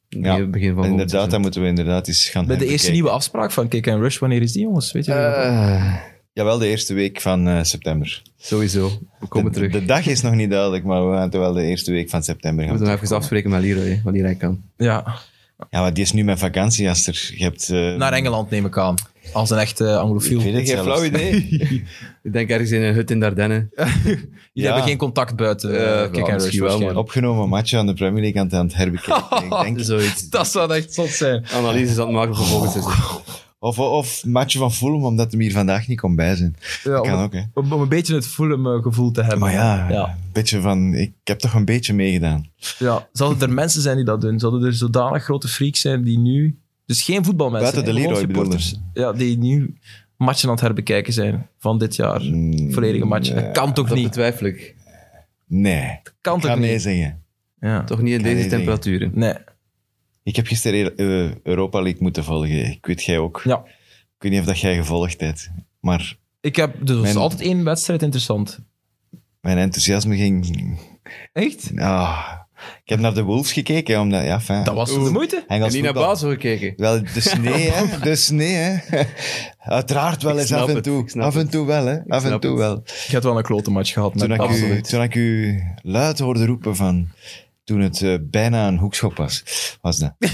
[0.10, 2.94] Ja, begin van Inderdaad, dan moeten we inderdaad eens gaan Bij de eerste bekijken.
[2.94, 4.92] nieuwe afspraak van Kick and Rush, wanneer is die, jongens?
[4.92, 5.96] Weet je Eh,
[6.38, 8.22] Jawel, de eerste week van eh, september.
[8.40, 8.92] Sowieso.
[9.20, 9.72] We komen de, terug.
[9.72, 12.24] De dag is nog niet duidelijk, maar we gaan toch wel de eerste week van
[12.24, 12.72] september We gaan.
[12.78, 14.62] moeten nog even afspreken met Leroy, wanneer hij kan.
[14.78, 15.16] Ja,
[15.70, 17.32] Ja, maar die is nu met vakantie, Aster.
[17.36, 17.70] Je hebt...
[17.70, 18.96] eh, naar Engeland neem ik aan.
[19.34, 20.38] Als een echte anglofiel.
[20.40, 21.00] Ik weet het Jullie zelfs.
[21.00, 21.48] flauw idee.
[22.24, 23.68] Ik denk ergens in een hut in Dardenne.
[24.54, 24.64] Ja.
[24.66, 26.96] hebben geen contact buiten Eh, uh, wel, Kick wel.
[26.96, 29.44] Opgenomen match aan de Premier League aan het- aan het herbekijken.
[29.44, 30.30] ik denk, Zoiets.
[30.30, 31.46] Dat zou echt zot zijn.
[31.54, 32.94] Analyses aan het maken voor volgend seizoen.
[33.68, 36.56] Of, of matchen van Fulham, omdat hem hier vandaag niet kon bij zijn.
[36.84, 37.42] Ja, Dat kan om, ook, hè.
[37.54, 39.40] om, om een beetje het Fulham eh, gevoel te hebben.
[39.40, 40.08] Maar ja, ja.
[40.08, 40.94] een beetje van...
[40.94, 42.46] Ik heb toch een beetje meegedaan.
[42.80, 43.08] ja.
[43.12, 44.40] Zouden er mensen zijn die dat doen?
[44.40, 46.60] Zouden er zodanig grote freaks zijn die nu...
[46.86, 47.72] Dus geen voetbalmensen.
[47.74, 48.80] Buiten de Leroy supporters.
[48.94, 49.78] Ja, die nu
[50.18, 52.22] matchen aan het herbekijken zijn van dit jaar.
[52.24, 53.34] Mm, Volledige match.
[53.34, 53.44] nee.
[53.44, 54.06] Dat kan toch Dat niet?
[54.08, 54.76] betwijfel ik.
[55.48, 56.66] Nee, Kan ik toch ga niet?
[56.68, 57.24] nee zeggen.
[57.60, 57.84] Ja.
[57.84, 59.12] Toch niet in deze temperaturen.
[59.14, 59.34] Nee.
[60.28, 62.66] Ik heb gisteren eh, Europa League moeten volgen.
[62.72, 63.42] Ik weet jij ook.
[63.44, 63.64] Ja.
[64.16, 65.50] Ik weet niet of dat jij gevolgd hebt.
[65.80, 68.60] Maar Ik heb dus Mijn- altijd één wedstrijd interessant.
[69.42, 70.78] mijn enthousiasme ging...
[71.34, 71.72] Echt?
[71.76, 72.32] Ah,
[72.84, 74.24] ik heb naar de Wolves gekeken, omdat...
[74.24, 74.64] Ja, fijn.
[74.64, 75.44] Dat was de moite.
[75.48, 75.94] En niet naar.
[75.94, 76.74] Basel gekeken.
[76.78, 78.00] Wel, dus nee, hè.
[78.00, 79.04] Dus nee, hè.
[79.60, 81.04] Uiteraard wel Ik eens af en toe.
[81.04, 81.52] ik Af en het.
[81.52, 81.98] toe wel, hè.
[82.08, 82.60] Af en toe het.
[82.60, 82.82] wel.
[82.86, 84.18] Je hebt wel een klote match gehad.
[84.18, 84.90] Toen Met ik, u, absoluut.
[84.90, 87.08] toen ik u luid hoorde roepen van...
[87.68, 89.44] Toen het eh, bijna een hoekschop was,
[89.82, 90.14] was dat.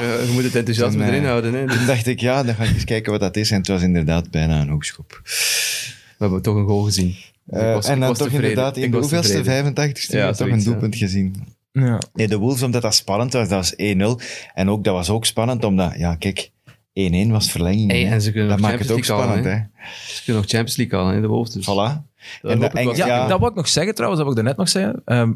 [0.00, 1.54] Eh, je moet het enthousiasme Toen, eh, erin houden.
[1.54, 1.68] Hè.
[1.68, 3.50] Toen dacht ik, ja, dan ga ik eens kijken wat dat is.
[3.50, 5.20] En het was inderdaad bijna een hoekschop.
[5.24, 7.14] we hebben toch een goal gezien.
[7.46, 8.48] Eh, ik was- en ik dan toch tevreden.
[8.48, 9.74] inderdaad in Ik de hoeveelste, tevreden.
[9.74, 11.34] 85ste, Ja, toch een doelpunt gezien.
[11.72, 11.98] Ja.
[12.12, 14.20] Nee, de Wolves, omdat dat spannend was, dat was 1-0.
[14.54, 16.50] En ook, dat was ook spannend, omdat, ja, kijk,
[16.92, 17.90] 1-1 was verlenging.
[17.90, 20.14] Hey, en ze kunnen dat nog maakt het ook Champions League spannend, halen, hè.
[20.14, 21.52] Ze kunnen nog Champions League halen, hè, de Wolves.
[21.54, 21.64] Dus.
[21.64, 22.12] Voilà.
[22.42, 23.26] En ik Eng- Ja, Ja.
[23.26, 25.02] dat wou ik nog zeggen trouwens, dat wou ik daarnet nog zeggen.
[25.04, 25.32] Ehm,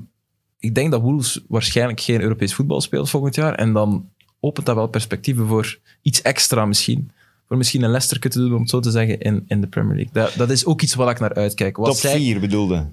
[0.59, 3.55] ik denk dat Wolves waarschijnlijk geen Europees voetbal speelt volgend jaar.
[3.55, 4.09] En dan
[4.41, 7.11] opent dat wel perspectieven voor iets extra misschien.
[7.49, 9.95] Voor misschien een Leicester te doen, om het zo te zeggen, in, in de Premier
[9.97, 10.13] League.
[10.13, 11.77] Dat, dat is ook iets waar ik naar uitkijk.
[11.77, 12.87] Wat Top zij- 4 bedoelde.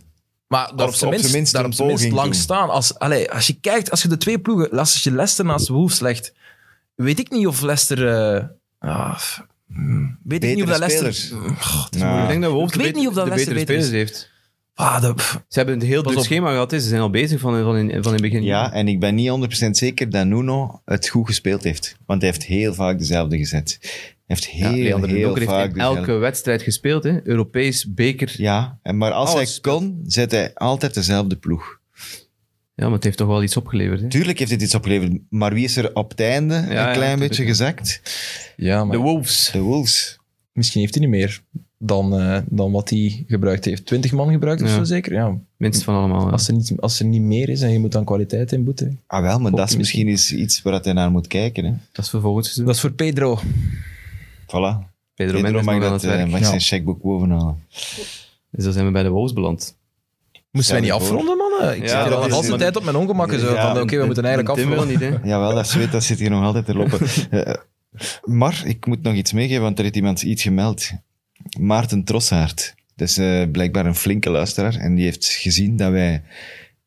[0.48, 2.34] Maar daar op zijn minst, minst daar op lang doen.
[2.34, 2.70] staan.
[2.70, 6.00] Als, allee, als je kijkt, als je de twee ploegen, als je Leicester naast Wolves
[6.00, 6.34] legt,
[6.96, 8.08] weet ik niet of Leicester...
[8.08, 8.44] eh,
[8.80, 9.20] ah,
[9.68, 11.38] hmm, weet ik niet of dat Betere Leicester...
[12.00, 12.22] Nou.
[12.22, 14.10] Ik denk dat Wolves Ik weet de niet of dat de betere Leicester beter spelers
[14.12, 14.14] is.
[14.14, 14.32] heeft.
[14.78, 15.22] Ah, dat.
[15.22, 16.26] Ze hebben een heel Pas druk op.
[16.26, 16.72] schema gehad.
[16.72, 16.80] hè.
[16.80, 18.44] Ze zijn al bezig van, van, in, van in het begin.
[18.44, 21.98] Ja, en ik ben niet 100% zeker dat Nuno het goed gespeeld heeft.
[22.06, 23.78] Want hij heeft heel vaak dezelfde gezet.
[23.82, 23.90] Hij
[24.26, 26.00] heeft Ja, heel, heel heeft vaak in dezelfde...
[26.00, 27.04] elke wedstrijd gespeeld.
[27.04, 27.28] Hè.
[27.28, 28.34] Europees, beker.
[28.38, 28.44] Ja.
[28.54, 31.80] Ja, en maar als Alles hij kon, zet hij altijd dezelfde ploeg.
[32.76, 34.02] maar het heeft toch wel iets opgeleverd.
[34.02, 34.08] Hè.
[34.08, 36.92] Tuurlijk heeft dit iets opgeleverd, maar wie is er op het einde Ja, een ja,
[36.94, 38.02] klein beetje gezakt?
[38.56, 39.50] Ja, maar De Wolves.
[39.52, 40.20] De Wolves.
[40.54, 41.42] misschien heeft hij niet meer
[41.86, 43.86] dan, eh, dan wat hij gebruikt heeft.
[43.86, 44.76] 20 man gebruikt of Ja.
[44.76, 45.14] zo zeker?
[45.14, 45.38] Ja.
[45.58, 46.26] Minst van allemaal.
[46.26, 46.32] ja.
[46.32, 49.00] Als, er niet, als er niet meer is en je moet dan kwaliteit inboeten.
[49.08, 51.66] Ah wel, maar dat is misschien eens iets waar hij naar moet kijken.
[51.66, 51.72] Hè.
[51.92, 52.66] Dat is voor volgend seizoen.
[52.66, 53.40] Dat is voor Pedro.
[54.46, 54.94] Voilà.
[55.16, 56.46] Pedro, mag, dat, eh, mag Ja.
[56.46, 57.64] zijn checkboek bovenhalen.
[58.52, 59.78] Dus dan zijn we bij de Wolves beland.
[60.52, 61.76] Moesten wij niet afronden, mannen?
[61.76, 63.40] Ik Ja, zit hier al de is- hele tijd op mijn ongemakken.
[63.40, 65.12] Zo, Ja, van, oké, we moeten eigenlijk Tim wil afronden.
[65.12, 65.28] niet, hè.
[65.30, 67.00] Jawel, dat zweet dat zit hier nog altijd te lopen.
[67.30, 67.54] Eh,
[68.24, 70.90] maar ik moet nog iets meegeven, want er heeft iemand iets gemeld.
[71.60, 72.76] Maarten Trossaert.
[72.96, 74.76] Dat is eh, blijkbaar een flinke luisteraar.
[74.76, 76.22] En die heeft gezien dat wij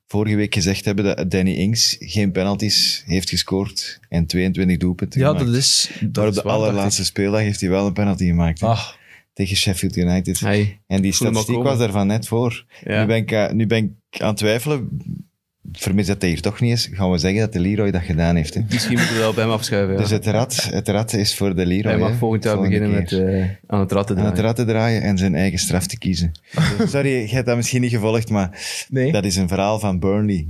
[0.06, 5.26] vorige week gezegd hebben dat Danny Ings geen penalties heeft gescoord en 22 doelpunten Ja,
[5.26, 5.46] gemaakt.
[5.46, 5.90] dat is...
[6.00, 8.62] Dat maar op is de allerlaatste speeldag heeft hij wel een penalty gemaakt.
[8.62, 8.88] Ah,
[9.32, 10.40] Tegen Sheffield United.
[10.40, 10.80] Hey.
[10.86, 12.64] En die statistiek was daarvan net voor.
[12.84, 13.00] Ja.
[13.00, 14.88] Nu, ben ik, eh, nu ben ik aan het twijfelen.
[15.72, 18.36] Vermis dat hij hier toch niet is, gaan we zeggen dat de Leroy dat gedaan
[18.36, 18.54] heeft.
[18.54, 18.60] Hè.
[18.70, 19.94] Misschien moeten we wel bij hem afschuiven.
[19.94, 20.00] Ja.
[20.00, 21.90] Dus het rad, het rad is voor de Leroy.
[21.90, 23.22] Hij mag volgend jaar beginnen keer.
[23.22, 24.54] met eh, aan het ratten aan het draaien.
[24.56, 26.32] rad te draaien en zijn eigen straf te kiezen.
[26.86, 28.50] Sorry, je hebt dat misschien niet gevolgd, maar
[28.88, 29.12] nee.
[29.12, 30.46] dat is een verhaal van Burnley.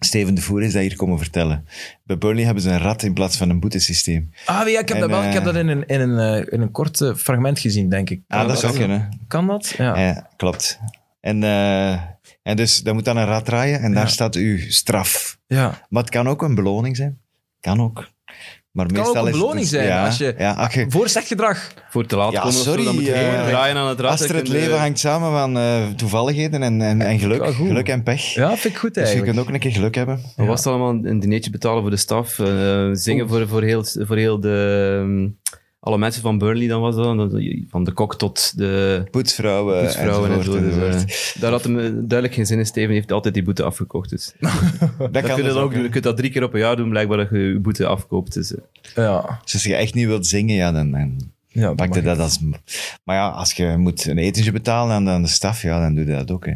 [0.00, 1.64] Steven de Voer is dat hier komen vertellen.
[2.04, 4.30] Bij Burnley hebben ze een rat in plaats van een boetesysteem.
[4.44, 6.18] Ah, ja, ik heb, En, dat, wel, ik heb eh, dat in een, in een,
[6.18, 8.22] eh, in een kort eh, fragment gezien, denk ik.
[8.28, 9.18] Ah, dat zou kunnen.
[9.28, 9.74] Kan dat?
[9.76, 9.98] Ja.
[9.98, 10.78] Ja, klopt.
[11.20, 12.02] En, eh,
[12.48, 15.38] en dus, dat moet dan een rat draaien en daar staat uw straf.
[15.46, 15.86] ja.
[15.88, 17.18] Maar het kan ook een beloning zijn.
[17.60, 18.08] Kan ook.
[18.72, 20.86] Maar kan meestal ook een is het beloning zijn Ja, als je- ja, als je
[20.88, 21.72] Voor slecht gedrag.
[21.90, 24.00] Voor te laat Ja, komen of zo, sorry, dan moet je eh, draaien aan het
[24.00, 24.10] rad.
[24.10, 27.88] Als er en het leven hangt samen van eh, toevalligheden en, en, en geluk, geluk
[27.88, 28.22] en pech.
[28.34, 29.36] Ja, vind ik goed dus je eigenlijk.
[29.36, 30.20] kunt ook een keer geluk hebben.
[30.36, 31.04] Wat was het allemaal?
[31.10, 32.38] Een dinertje betalen voor de staf.
[32.38, 34.98] eh, zingen voor, voor, heel, voor heel de...
[35.02, 35.28] ehm,
[35.80, 37.42] alle mensen van Burnley dan was dat.
[37.68, 40.60] Van de kok tot de Poetsvrouwen, poetsvrouwen en zo.
[40.60, 41.40] Dus, eh, enzovoort.
[41.40, 42.66] daar had hem eh, duidelijk geen zin in.
[42.66, 44.10] Steven heeft altijd die boete afgekocht.
[44.10, 44.34] Dus.
[44.38, 44.52] dat
[45.12, 45.82] Dat kan kun je, dus ook doen.
[45.82, 48.34] je kunt dat drie keer op een jaar doen, blijkbaar dat je je boete afkoopt.
[48.34, 48.60] Dus, eh,
[48.94, 49.40] Ja.
[49.44, 52.16] Dus als je echt niet wilt zingen, ja, dan, dan ja dat pak je mag
[52.16, 52.38] dat als...
[53.04, 56.04] Maar ja, als je moet een etentje betalen aan, aan de staf, ja, dan doe
[56.04, 56.46] je dat ook.
[56.46, 56.52] Hè.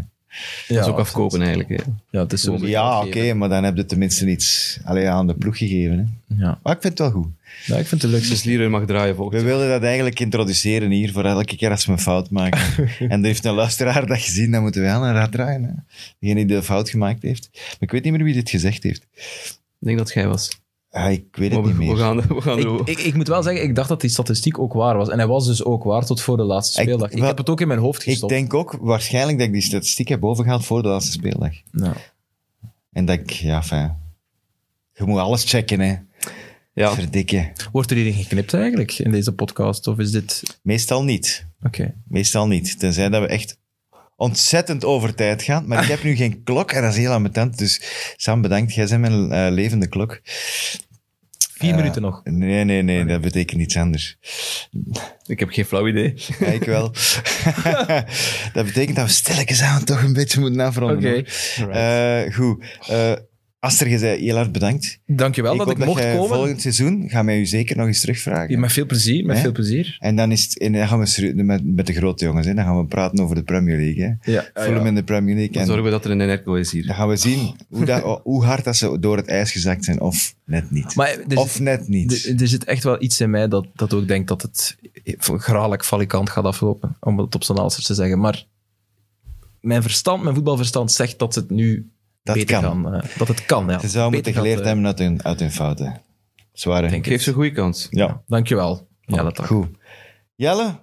[0.68, 1.68] Dat is ook afkopen eigenlijk.
[1.68, 1.76] hè.
[2.10, 5.58] Ja, het is Ja, oké, maar dan heb je tenminste iets allee, aan de ploeg
[5.58, 5.98] gegeven.
[5.98, 6.34] Hè.
[6.44, 6.58] Ja.
[6.62, 7.32] Maar ik vind het wel goed.
[7.66, 8.28] ja, ik vind het leuk.
[8.28, 11.86] Dus Leroy mag draaien volgens We wilden dat eigenlijk introduceren hier, voor elke keer als
[11.86, 12.60] we een fout maken.
[12.98, 15.64] en er heeft een luisteraar dat gezien, dan moeten we aan een raad draaien.
[15.64, 15.72] Hè.
[16.18, 17.48] Degene die de fout gemaakt heeft.
[17.52, 19.06] Maar ik weet niet meer wie dit gezegd heeft.
[19.80, 20.61] Ik denk dat jij was.
[20.92, 21.94] Ik weet het we, niet meer.
[21.94, 24.58] we gaan, we gaan Ik, ik, ik moet wel zeggen, ik dacht dat die statistiek
[24.58, 25.08] ook waar was.
[25.08, 27.10] En hij was dus ook waar tot voor de laatste Ik- speeldag.
[27.10, 28.32] Ik, wel- heb het ook in mijn hoofd Ik gestopt.
[28.32, 31.52] denk ook waarschijnlijk dat ik die statistiek heb bovengehaald voor de laatste speeldag.
[31.72, 31.92] Ja.
[32.92, 33.98] En dat ik, ja, fijn.
[34.94, 35.94] Je moet alles checken, hè.
[36.72, 37.52] ja, Verdikken.
[37.72, 39.86] Wordt er hierin geknipt eigenlijk, in deze podcast?
[39.86, 40.42] Of is dit...
[40.62, 41.46] Meestal niet.
[41.62, 41.94] Oké.
[42.08, 42.78] Meestal niet.
[42.78, 43.58] Tenzij dat we echt
[44.22, 45.66] ontzettend over tijd gaan.
[45.66, 47.58] Maar ik heb nu geen klok en dat is heel ambetant.
[47.58, 47.82] Dus
[48.16, 48.74] Sam, bedankt.
[48.74, 50.20] Jij bent mijn eh, levende klok.
[51.54, 52.20] Vier Eh, minuten nog.
[52.24, 53.04] Nee, nee, nee.
[53.04, 54.16] Dat betekent iets anders.
[55.26, 56.14] ik heb geen flauw idee.
[56.38, 56.92] Ja, ik wel.
[58.56, 60.96] dat betekent dat we stilletjes aan toch een beetje moeten afronden.
[60.96, 61.24] Oké.
[61.56, 61.70] hoor.
[61.70, 62.64] Eh, goed.
[63.62, 64.98] Eh Aster, je zei heel hard bedankt.
[65.06, 66.28] Dankjewel dat ik mocht komen.
[66.28, 68.50] volgend seizoen gaan wij u zeker nog eens terugvragen.
[68.50, 69.42] Ja, met veel plezier, met Hè?
[69.42, 69.96] veel plezier.
[69.98, 72.46] En dan, is het, en dan gaan we met, met de grote jongens.
[72.46, 72.54] Hè.
[72.54, 74.18] Dan gaan we praten over de Premier League.
[74.20, 74.32] Hè.
[74.32, 75.52] Ja, Fulham in de Premier League.
[75.52, 76.86] Dan En zorgen we dat er een Enerco is hier.
[76.86, 80.00] dan gaan we zien hoe, dat, hoe hard dat ze door het ijs gezakt zijn.
[80.00, 80.94] Of net niet.
[80.94, 82.24] Maar er of zit, net niet.
[82.24, 84.76] er, er zit echt wel iets in mij dat, dat ook denkt dat het
[85.36, 88.18] graaglijk valikant gaat aflopen, om het op zijn Alsters te zeggen.
[88.18, 88.46] Maar
[89.60, 91.90] mijn verstand, mijn voetbalverstand zegt dat het nu
[92.22, 92.82] Dat beter kan.
[92.82, 92.94] kan.
[92.94, 93.78] eh, dat het kan, ja.
[93.78, 96.02] Ze zouden moeten geleerd eh, hebben uit hun, uit hun fouten.
[96.64, 97.86] Denk Geef ze een goede kans.
[97.90, 98.88] Ja, Dankjewel.
[99.00, 99.68] Ja, dat goed.
[100.34, 100.78] Jelle,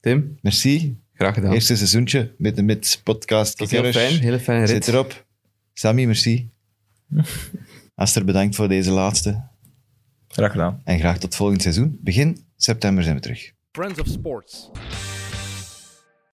[0.00, 0.98] Tim, merci.
[1.14, 1.52] graag gedaan.
[1.52, 3.58] Eerste seizoentje met de met podcast.
[3.58, 4.18] Dat heel fijn.
[4.18, 4.84] Hele fijne rit.
[4.84, 5.26] Zit erop.
[5.72, 6.50] Sammy, merci.
[7.94, 9.46] Aster, bedankt voor deze laatste.
[10.28, 10.80] Graag gedaan.
[10.84, 11.98] En graag tot volgend seizoen.
[12.00, 13.52] Begin september zijn we terug.
[13.72, 14.70] Friends of Sports.